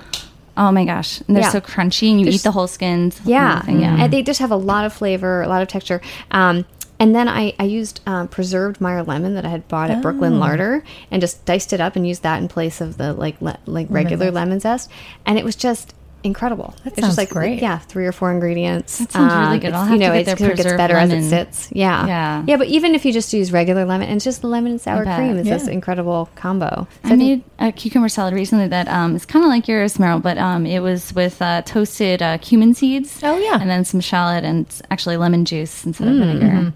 Oh 0.57 0.73
my 0.73 0.83
gosh. 0.83 1.21
And 1.21 1.35
they're 1.37 1.43
Yeah. 1.43 1.51
so 1.51 1.61
crunchy 1.61 2.09
and 2.11 2.19
you 2.19 2.25
They're 2.25 2.33
eat 2.35 2.43
the 2.43 2.51
whole 2.51 2.67
skins. 2.67 3.21
Yeah. 3.23 3.59
everything, 3.59 3.79
yeah. 3.81 4.03
And 4.03 4.11
they 4.11 4.21
just 4.23 4.41
have 4.41 4.51
a 4.51 4.57
lot 4.57 4.83
of 4.83 4.91
flavor, 4.91 5.41
a 5.41 5.47
lot 5.47 5.61
of 5.61 5.69
texture. 5.69 6.01
Um, 6.31 6.65
and 6.99 7.15
then 7.15 7.29
I, 7.29 7.53
I 7.57 7.63
used 7.63 8.01
um, 8.05 8.27
preserved 8.27 8.81
Meyer 8.81 9.03
lemon 9.03 9.35
that 9.35 9.45
I 9.45 9.49
had 9.49 9.69
bought 9.69 9.89
at 9.89 10.01
Brooklyn 10.01 10.37
Larder 10.37 10.83
and 11.09 11.21
just 11.21 11.45
diced 11.45 11.71
it 11.71 11.79
up 11.79 11.95
and 11.95 12.05
used 12.05 12.23
that 12.23 12.41
in 12.41 12.49
place 12.49 12.81
of 12.81 12.97
the 12.97 13.13
like 13.13 13.41
le- 13.41 13.57
like 13.65 13.87
regular 13.89 14.31
lemon 14.31 14.59
zest. 14.59 14.91
And 15.25 15.39
it 15.39 15.45
was 15.45 15.55
just 15.55 15.93
incredible. 16.23 16.73
That 16.83 16.97
it's 16.97 17.07
just 17.07 17.17
like 17.17 17.29
great. 17.29 17.61
yeah, 17.61 17.77
three 17.79 18.05
or 18.05 18.11
four 18.11 18.31
ingredients. 18.31 18.97
That 18.99 19.11
sounds 19.11 19.33
really 19.33 19.59
good. 19.59 19.67
it's, 19.69 19.75
I'll 19.75 19.83
have 19.85 19.93
you 19.93 19.99
to 19.99 20.05
know, 20.07 20.13
get 20.13 20.27
it 20.27 20.37
their 20.37 20.55
gets 20.55 20.73
better 20.73 20.95
as 20.95 21.11
it 21.11 21.29
sits. 21.29 21.69
Yeah, 21.71 22.05
Yeah. 22.07 22.43
yeah. 22.47 22.57
But 22.57 22.67
even 22.67 22.95
if 22.95 23.05
you 23.05 23.13
just 23.13 23.31
use 23.33 23.51
regular 23.51 23.85
lemon, 23.85 24.07
and 24.07 24.17
it's 24.17 24.25
just 24.25 24.43
lemon 24.43 24.73
and 24.73 24.81
sour 24.81 25.03
cream 25.05 25.37
is 25.37 25.45
this 25.47 25.67
incredible 25.67 26.29
combo. 26.35 26.87
So 26.89 26.99
I 27.03 27.09
think- 27.09 27.19
made 27.19 27.43
a 27.59 27.71
cucumber 27.71 28.09
salad 28.09 28.33
recently 28.33 28.67
that 28.67 28.87
um, 28.87 29.15
is 29.15 29.25
kind 29.25 29.43
of 29.45 29.49
like 29.49 29.67
yours, 29.67 29.99
Merrill, 29.99 30.19
but 30.19 30.37
um, 30.37 30.65
it 30.65 30.79
was 30.81 31.13
with 31.13 31.41
uh, 31.41 31.61
toasted 31.63 32.21
uh, 32.21 32.37
cumin 32.39 32.73
seeds. 32.73 33.19
Oh, 33.23 33.37
yeah. 33.37 33.57
And 33.59 33.69
then 33.69 33.85
some 33.85 33.99
shallot 34.01 34.43
and 34.43 34.65
actually 34.91 35.17
lemon 35.17 35.45
juice 35.45 35.85
instead 35.85 36.07
of 36.07 36.15
vinegar. 36.15 36.73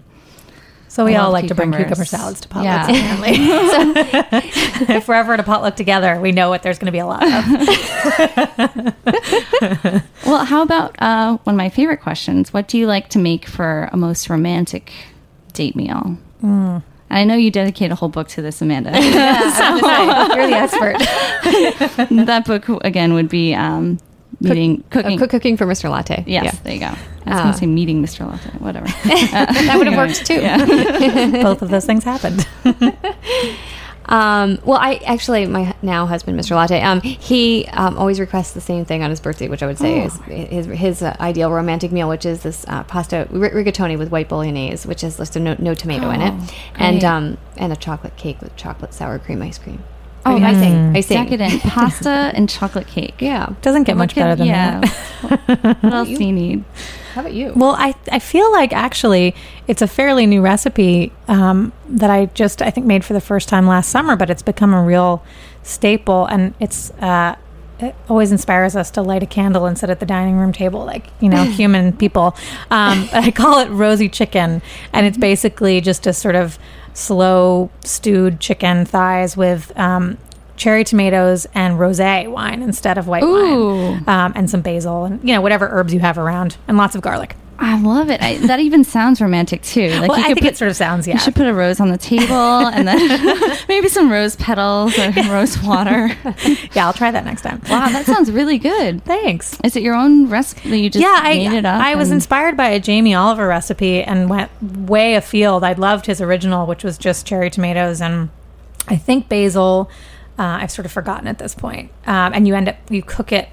So 0.94 1.04
we 1.04 1.16
all 1.16 1.32
like 1.32 1.48
to 1.48 1.56
bring 1.56 1.72
cucumber 1.72 2.04
salads 2.04 2.40
to 2.42 2.48
potlucks. 2.48 2.62
Yeah. 2.62 2.88
Apparently, 2.88 3.30
if 4.94 5.08
we're 5.08 5.16
ever 5.16 5.34
at 5.34 5.40
a 5.40 5.42
potluck 5.42 5.74
together, 5.74 6.20
we 6.20 6.30
know 6.30 6.50
what 6.50 6.62
there's 6.62 6.78
going 6.78 6.86
to 6.86 6.92
be 6.92 7.00
a 7.00 7.06
lot 7.06 7.24
of. 7.24 7.30
Well, 10.24 10.44
how 10.44 10.62
about 10.62 10.94
uh, 11.00 11.36
one 11.38 11.54
of 11.54 11.56
my 11.56 11.68
favorite 11.68 12.00
questions? 12.00 12.52
What 12.52 12.68
do 12.68 12.78
you 12.78 12.86
like 12.86 13.08
to 13.08 13.18
make 13.18 13.46
for 13.46 13.88
a 13.92 13.96
most 13.96 14.30
romantic 14.30 14.92
date 15.52 15.74
meal? 15.74 16.16
And 16.42 16.82
I 17.10 17.24
know 17.24 17.34
you 17.34 17.50
dedicate 17.50 17.90
a 17.90 17.96
whole 17.96 18.08
book 18.08 18.28
to 18.28 18.40
this, 18.42 18.62
Amanda. 18.62 18.90
You're 18.92 19.10
the 20.46 20.56
expert. 20.56 20.98
that 22.24 22.44
book 22.46 22.68
again 22.84 23.14
would 23.14 23.28
be 23.28 23.52
um, 23.52 23.98
meeting 24.44 24.82
Oh, 24.84 24.90
cooking. 24.90 25.18
cook- 25.18 25.30
cooking 25.30 25.56
for 25.56 25.66
Mr. 25.66 25.90
Latte. 25.90 26.24
Yes, 26.26 26.44
Yeah. 26.44 26.52
there 26.62 26.72
you 26.74 26.80
go. 26.80 26.86
I 26.86 26.90
was 26.90 26.98
Uh, 27.26 27.42
going 27.42 27.52
to 27.52 27.58
say 27.58 27.66
meeting 27.66 28.02
Mr. 28.02 28.26
Latte, 28.30 28.50
whatever. 28.58 28.86
that 29.04 29.74
would 29.78 29.86
have 29.86 29.96
worked 29.96 30.26
too. 30.26 30.40
Both 31.42 31.62
of 31.62 31.70
those 31.70 31.84
things 31.86 32.04
happened. 32.04 32.46
Um, 34.06 34.58
well, 34.66 34.76
I 34.78 34.96
actually, 35.06 35.46
my 35.46 35.74
now 35.80 36.04
husband, 36.04 36.38
Mr. 36.38 36.50
Latte, 36.50 36.78
um, 36.82 37.00
he 37.00 37.66
um, 37.72 37.96
always 37.96 38.20
requests 38.20 38.52
the 38.52 38.60
same 38.60 38.84
thing 38.84 39.02
on 39.02 39.08
his 39.08 39.18
birthday, 39.18 39.48
which 39.48 39.62
I 39.62 39.66
would 39.66 39.78
say 39.78 40.04
is 40.04 40.16
his 40.26 40.66
his 40.66 41.02
uh, 41.02 41.16
ideal 41.20 41.50
romantic 41.50 41.90
meal, 41.90 42.06
which 42.10 42.26
is 42.26 42.42
this 42.42 42.66
uh, 42.68 42.82
pasta 42.82 43.26
ri- 43.30 43.48
rigatoni 43.48 43.96
with 43.96 44.10
white 44.10 44.28
bolognese, 44.28 44.86
which 44.86 45.02
is 45.02 45.16
just 45.16 45.36
no, 45.36 45.56
no 45.58 45.72
tomato 45.72 46.10
in 46.10 46.20
it, 46.20 46.34
and 46.74 47.00
great. 47.00 47.04
um, 47.04 47.38
and 47.56 47.72
a 47.72 47.76
chocolate 47.76 48.14
cake 48.18 48.42
with 48.42 48.54
chocolate 48.56 48.92
sour 48.92 49.18
cream 49.18 49.40
ice 49.40 49.56
cream. 49.56 49.82
Oh, 50.26 50.32
I, 50.32 50.34
mean, 50.34 50.44
I 50.44 50.52
sing, 50.54 50.96
I 50.96 51.00
sing. 51.00 51.24
Decadent 51.24 51.62
pasta 51.62 52.08
and 52.34 52.48
chocolate 52.48 52.86
cake. 52.86 53.14
Yeah. 53.20 53.54
Doesn't 53.60 53.84
get 53.84 53.96
much 53.96 54.16
What 54.16 54.22
better 54.22 54.36
than 54.36 54.46
yeah. 54.46 54.80
that. 54.80 55.82
what 55.82 55.92
else 55.92 56.08
do 56.08 56.24
you 56.24 56.32
need? 56.32 56.64
How 57.14 57.20
about 57.20 57.34
you? 57.34 57.52
Well, 57.54 57.76
I, 57.78 57.94
I 58.10 58.18
feel 58.18 58.50
like 58.50 58.72
actually 58.72 59.34
it's 59.68 59.82
a 59.82 59.86
fairly 59.86 60.26
new 60.26 60.40
recipe 60.40 61.12
um, 61.28 61.72
that 61.88 62.10
I 62.10 62.26
just 62.26 62.62
I 62.62 62.70
think 62.70 62.86
made 62.86 63.04
for 63.04 63.12
the 63.12 63.20
first 63.20 63.48
time 63.48 63.66
last 63.66 63.90
summer, 63.90 64.16
but 64.16 64.30
it's 64.30 64.42
become 64.42 64.74
a 64.74 64.82
real 64.82 65.22
staple, 65.62 66.26
and 66.26 66.54
it's 66.58 66.90
uh, 66.92 67.36
it 67.78 67.94
always 68.08 68.32
inspires 68.32 68.74
us 68.74 68.90
to 68.92 69.02
light 69.02 69.22
a 69.22 69.26
candle 69.26 69.66
and 69.66 69.78
sit 69.78 69.90
at 69.90 70.00
the 70.00 70.06
dining 70.06 70.36
room 70.36 70.52
table 70.52 70.84
like 70.84 71.06
you 71.20 71.28
know 71.28 71.44
human 71.60 71.92
people. 71.92 72.34
Um, 72.70 73.08
I 73.12 73.30
call 73.30 73.60
it 73.60 73.68
rosy 73.68 74.08
chicken, 74.08 74.62
and 74.92 75.06
it's 75.06 75.18
basically 75.18 75.80
just 75.80 76.06
a 76.06 76.12
sort 76.12 76.34
of 76.34 76.58
slow 76.94 77.70
stewed 77.84 78.40
chicken 78.40 78.84
thighs 78.86 79.36
with. 79.36 79.76
Um, 79.78 80.18
Cherry 80.56 80.84
tomatoes 80.84 81.48
and 81.52 81.80
rosé 81.80 82.30
wine 82.30 82.62
instead 82.62 82.96
of 82.96 83.08
white 83.08 83.24
Ooh. 83.24 83.90
wine, 83.90 84.08
um, 84.08 84.32
and 84.36 84.48
some 84.48 84.60
basil 84.60 85.04
and 85.04 85.20
you 85.28 85.34
know 85.34 85.40
whatever 85.40 85.68
herbs 85.68 85.92
you 85.92 85.98
have 85.98 86.16
around, 86.16 86.56
and 86.68 86.76
lots 86.76 86.94
of 86.94 87.02
garlic. 87.02 87.34
I 87.64 87.80
love 87.80 88.10
it. 88.10 88.20
I, 88.20 88.36
that 88.46 88.60
even 88.60 88.84
sounds 88.84 89.22
romantic 89.22 89.62
too. 89.62 89.88
Like 89.88 90.10
well, 90.10 90.18
you 90.18 90.24
I 90.24 90.28
could 90.28 90.34
think 90.34 90.44
put, 90.44 90.52
it 90.52 90.56
sort 90.58 90.70
of 90.70 90.76
sounds 90.76 91.08
yeah. 91.08 91.14
you 91.14 91.20
should 91.20 91.34
put 91.34 91.46
a 91.46 91.54
rose 91.54 91.80
on 91.80 91.88
the 91.88 91.96
table 91.96 92.34
and 92.34 92.86
then 92.86 93.56
maybe 93.68 93.88
some 93.88 94.12
rose 94.12 94.36
petals 94.36 94.98
or 94.98 95.10
rose 95.30 95.58
water. 95.62 96.08
yeah, 96.74 96.86
I'll 96.86 96.92
try 96.92 97.10
that 97.10 97.24
next 97.24 97.40
time. 97.40 97.62
Wow, 97.70 97.88
that 97.88 98.04
sounds 98.04 98.30
really 98.30 98.58
good. 98.58 99.02
Thanks. 99.06 99.58
Is 99.64 99.76
it 99.76 99.82
your 99.82 99.94
own 99.94 100.28
recipe? 100.28 100.68
that 100.68 100.78
You 100.78 100.90
just 100.90 101.02
yeah, 101.02 101.20
I 101.22 101.32
it 101.32 101.64
up. 101.64 101.82
I 101.82 101.94
was 101.94 102.10
inspired 102.10 102.54
by 102.54 102.68
a 102.68 102.78
Jamie 102.78 103.14
Oliver 103.14 103.48
recipe 103.48 104.02
and 104.02 104.28
went 104.28 104.50
way 104.62 105.14
afield. 105.14 105.64
I 105.64 105.72
loved 105.72 106.04
his 106.04 106.20
original, 106.20 106.66
which 106.66 106.84
was 106.84 106.98
just 106.98 107.26
cherry 107.26 107.48
tomatoes 107.48 108.02
and 108.02 108.28
I 108.88 108.96
think 108.96 109.30
basil. 109.30 109.90
Uh, 110.38 110.58
I've 110.60 110.70
sort 110.70 110.84
of 110.84 110.92
forgotten 110.92 111.28
at 111.28 111.38
this 111.38 111.54
point. 111.54 111.90
Um, 112.06 112.34
and 112.34 112.46
you 112.46 112.54
end 112.54 112.68
up 112.68 112.76
you 112.90 113.02
cook 113.02 113.32
it 113.32 113.48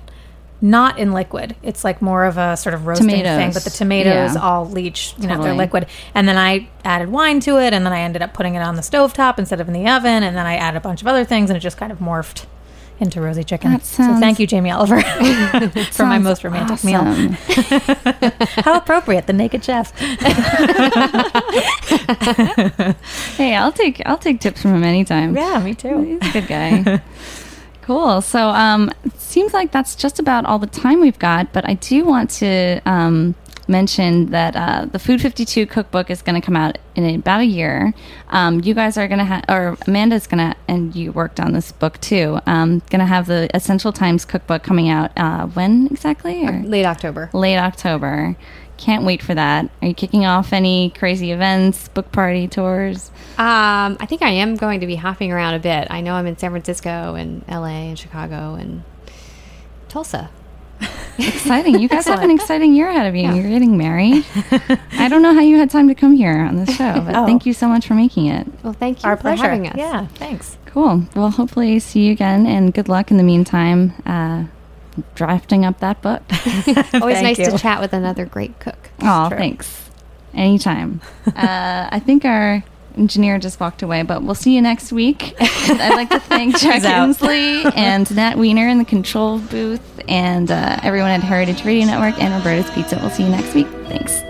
not 0.61 0.99
in 0.99 1.11
liquid. 1.11 1.55
It's 1.63 1.83
like 1.83 2.01
more 2.01 2.25
of 2.25 2.37
a 2.37 2.55
sort 2.55 2.75
of 2.75 2.85
roasting 2.85 3.07
Tomatoes. 3.09 3.35
thing, 3.37 3.51
but 3.53 3.63
the 3.63 3.69
tomatoes 3.71 4.35
Yeah. 4.35 4.41
all 4.41 4.69
leach. 4.69 5.15
You 5.17 5.27
know, 5.27 5.41
they're 5.41 5.53
liquid. 5.55 5.87
And 6.13 6.27
then 6.27 6.37
I 6.37 6.67
added 6.85 7.09
wine 7.09 7.39
to 7.41 7.57
it, 7.59 7.73
and 7.73 7.85
then 7.85 7.93
I 7.93 8.01
ended 8.01 8.21
up 8.21 8.33
putting 8.33 8.55
it 8.55 8.61
on 8.61 8.75
the 8.75 8.81
stovetop 8.83 9.39
instead 9.39 9.59
of 9.59 9.67
in 9.67 9.73
the 9.73 9.87
oven. 9.89 10.23
And 10.23 10.35
then 10.37 10.45
I 10.45 10.55
added 10.57 10.77
a 10.77 10.81
bunch 10.81 11.01
of 11.01 11.07
other 11.07 11.25
things, 11.25 11.49
and 11.49 11.57
it 11.57 11.61
just 11.61 11.77
kind 11.77 11.91
of 11.91 11.97
morphed 11.99 12.45
into 12.99 13.19
rosy 13.19 13.43
chicken. 13.43 13.71
That 13.71 13.83
so 13.83 14.03
thank 14.19 14.37
you, 14.39 14.45
Jamie 14.45 14.69
Oliver, 14.69 15.01
for 15.91 16.05
my 16.05 16.19
most 16.19 16.43
romantic 16.43 16.83
meal. 16.83 17.01
How 18.63 18.77
appropriate, 18.77 19.25
the 19.25 19.33
naked 19.33 19.63
chef. 19.65 19.91
Hey, 23.37 23.55
I'll 23.55 23.71
take 23.71 24.01
I'll 24.05 24.17
take 24.19 24.39
tips 24.39 24.61
from 24.61 24.75
him 24.75 24.83
anytime. 24.83 25.35
Yeah, 25.35 25.59
me 25.63 25.73
too. 25.73 26.01
He's 26.21 26.29
a 26.29 26.31
good 26.41 26.47
guy. 26.47 27.01
Cool. 27.81 28.21
So, 28.21 28.49
um, 28.49 28.91
it 29.03 29.19
seems 29.19 29.53
like 29.53 29.71
that's 29.71 29.95
just 29.95 30.19
about 30.19 30.45
all 30.45 30.59
the 30.59 30.67
time 30.67 31.01
we've 31.01 31.19
got. 31.19 31.53
But 31.53 31.67
I 31.67 31.75
do 31.75 32.05
want 32.05 32.29
to 32.31 32.81
um, 32.85 33.35
mention 33.67 34.27
that 34.27 34.55
uh, 34.55 34.85
the 34.85 34.99
Food 34.99 35.21
52 35.21 35.65
cookbook 35.65 36.09
is 36.09 36.21
going 36.21 36.39
to 36.39 36.45
come 36.45 36.55
out 36.55 36.77
in 36.95 37.15
about 37.15 37.41
a 37.41 37.45
year. 37.45 37.93
Um, 38.29 38.61
you 38.61 38.73
guys 38.73 38.97
are 38.97 39.07
going 39.07 39.19
to 39.19 39.25
have, 39.25 39.45
or 39.49 39.77
Amanda's 39.87 40.27
going 40.27 40.51
to, 40.51 40.55
and 40.67 40.95
you 40.95 41.11
worked 41.11 41.39
on 41.39 41.53
this 41.53 41.71
book 41.71 41.99
too. 42.01 42.39
Um, 42.45 42.79
going 42.89 42.99
to 42.99 43.05
have 43.05 43.25
the 43.27 43.49
Essential 43.53 43.91
Times 43.91 44.25
cookbook 44.25 44.63
coming 44.63 44.89
out 44.89 45.11
uh, 45.17 45.47
when 45.47 45.87
exactly? 45.87 46.45
Or? 46.45 46.61
Late 46.63 46.85
October. 46.85 47.29
Late 47.33 47.57
October. 47.57 48.35
Can't 48.81 49.05
wait 49.05 49.21
for 49.21 49.35
that. 49.35 49.69
Are 49.81 49.87
you 49.87 49.93
kicking 49.93 50.25
off 50.25 50.51
any 50.53 50.89
crazy 50.97 51.31
events, 51.31 51.87
book 51.89 52.11
party 52.11 52.47
tours? 52.47 53.11
Um, 53.37 53.95
I 53.99 54.07
think 54.07 54.23
I 54.23 54.29
am 54.29 54.55
going 54.55 54.79
to 54.79 54.87
be 54.87 54.95
hopping 54.95 55.31
around 55.31 55.53
a 55.53 55.59
bit. 55.59 55.87
I 55.91 56.01
know 56.01 56.15
I'm 56.15 56.25
in 56.25 56.35
San 56.37 56.49
Francisco 56.49 57.13
and 57.13 57.43
LA 57.47 57.67
and 57.89 57.99
Chicago 57.99 58.55
and 58.55 58.83
Tulsa. 59.87 60.31
Exciting. 61.19 61.79
You 61.79 61.87
guys 61.87 62.05
have 62.07 62.23
an 62.23 62.31
exciting 62.31 62.73
year 62.73 62.89
ahead 62.89 63.05
of 63.05 63.15
you. 63.15 63.31
You're 63.31 63.49
getting 63.51 63.77
married. 63.77 64.25
I 64.93 65.07
don't 65.09 65.21
know 65.21 65.33
how 65.35 65.41
you 65.41 65.57
had 65.59 65.69
time 65.69 65.87
to 65.89 65.93
come 65.95 66.15
here 66.15 66.39
on 66.39 66.55
this 66.55 66.75
show, 66.75 67.01
but 67.01 67.15
Oh. 67.15 67.25
thank 67.27 67.45
you 67.45 67.53
so 67.53 67.67
much 67.67 67.85
for 67.85 67.93
making 67.93 68.25
it. 68.25 68.47
Well, 68.63 68.73
thank 68.73 69.03
you 69.03 69.09
Our 69.09 69.15
for 69.15 69.21
pleasure. 69.21 69.43
having 69.43 69.67
us. 69.67 69.75
Yeah, 69.77 70.07
thanks. 70.15 70.57
Cool. 70.65 71.03
Well, 71.15 71.29
hopefully 71.29 71.77
see 71.79 72.07
you 72.07 72.13
again 72.13 72.47
and 72.47 72.73
good 72.73 72.89
luck 72.89 73.11
in 73.11 73.17
the 73.17 73.23
meantime 73.23 73.93
uh, 74.07 74.45
drafting 75.15 75.65
up 75.65 75.79
that 75.79 76.01
book. 76.01 76.21
Always 76.93 77.21
nice 77.21 77.39
you. 77.39 77.49
to 77.49 77.57
chat 77.57 77.79
with 77.81 77.93
another 77.93 78.25
great 78.25 78.59
cook. 78.59 78.89
Oh, 79.01 79.29
thanks. 79.29 79.89
Anytime. 80.33 81.01
uh, 81.27 81.89
I 81.91 81.99
think 81.99 82.25
our 82.25 82.63
engineer 82.97 83.39
just 83.39 83.59
walked 83.59 83.81
away, 83.81 84.03
but 84.03 84.23
we'll 84.23 84.35
see 84.35 84.55
you 84.55 84.61
next 84.61 84.91
week. 84.91 85.35
I'd 85.39 85.95
like 85.95 86.09
to 86.09 86.19
thank 86.19 86.57
Jack. 86.57 86.81
Inslee 86.81 87.71
and 87.75 88.13
Nat 88.15 88.37
Wiener 88.37 88.67
in 88.67 88.77
the 88.77 88.85
control 88.85 89.39
booth 89.39 90.01
and 90.07 90.51
uh, 90.51 90.79
everyone 90.83 91.11
at 91.11 91.21
Heritage 91.21 91.63
Radio 91.65 91.85
Network 91.85 92.21
and 92.21 92.33
Roberta's 92.33 92.69
Pizza. 92.71 92.97
We'll 93.01 93.09
see 93.09 93.23
you 93.23 93.29
next 93.29 93.53
week. 93.53 93.67
Thanks. 93.87 94.21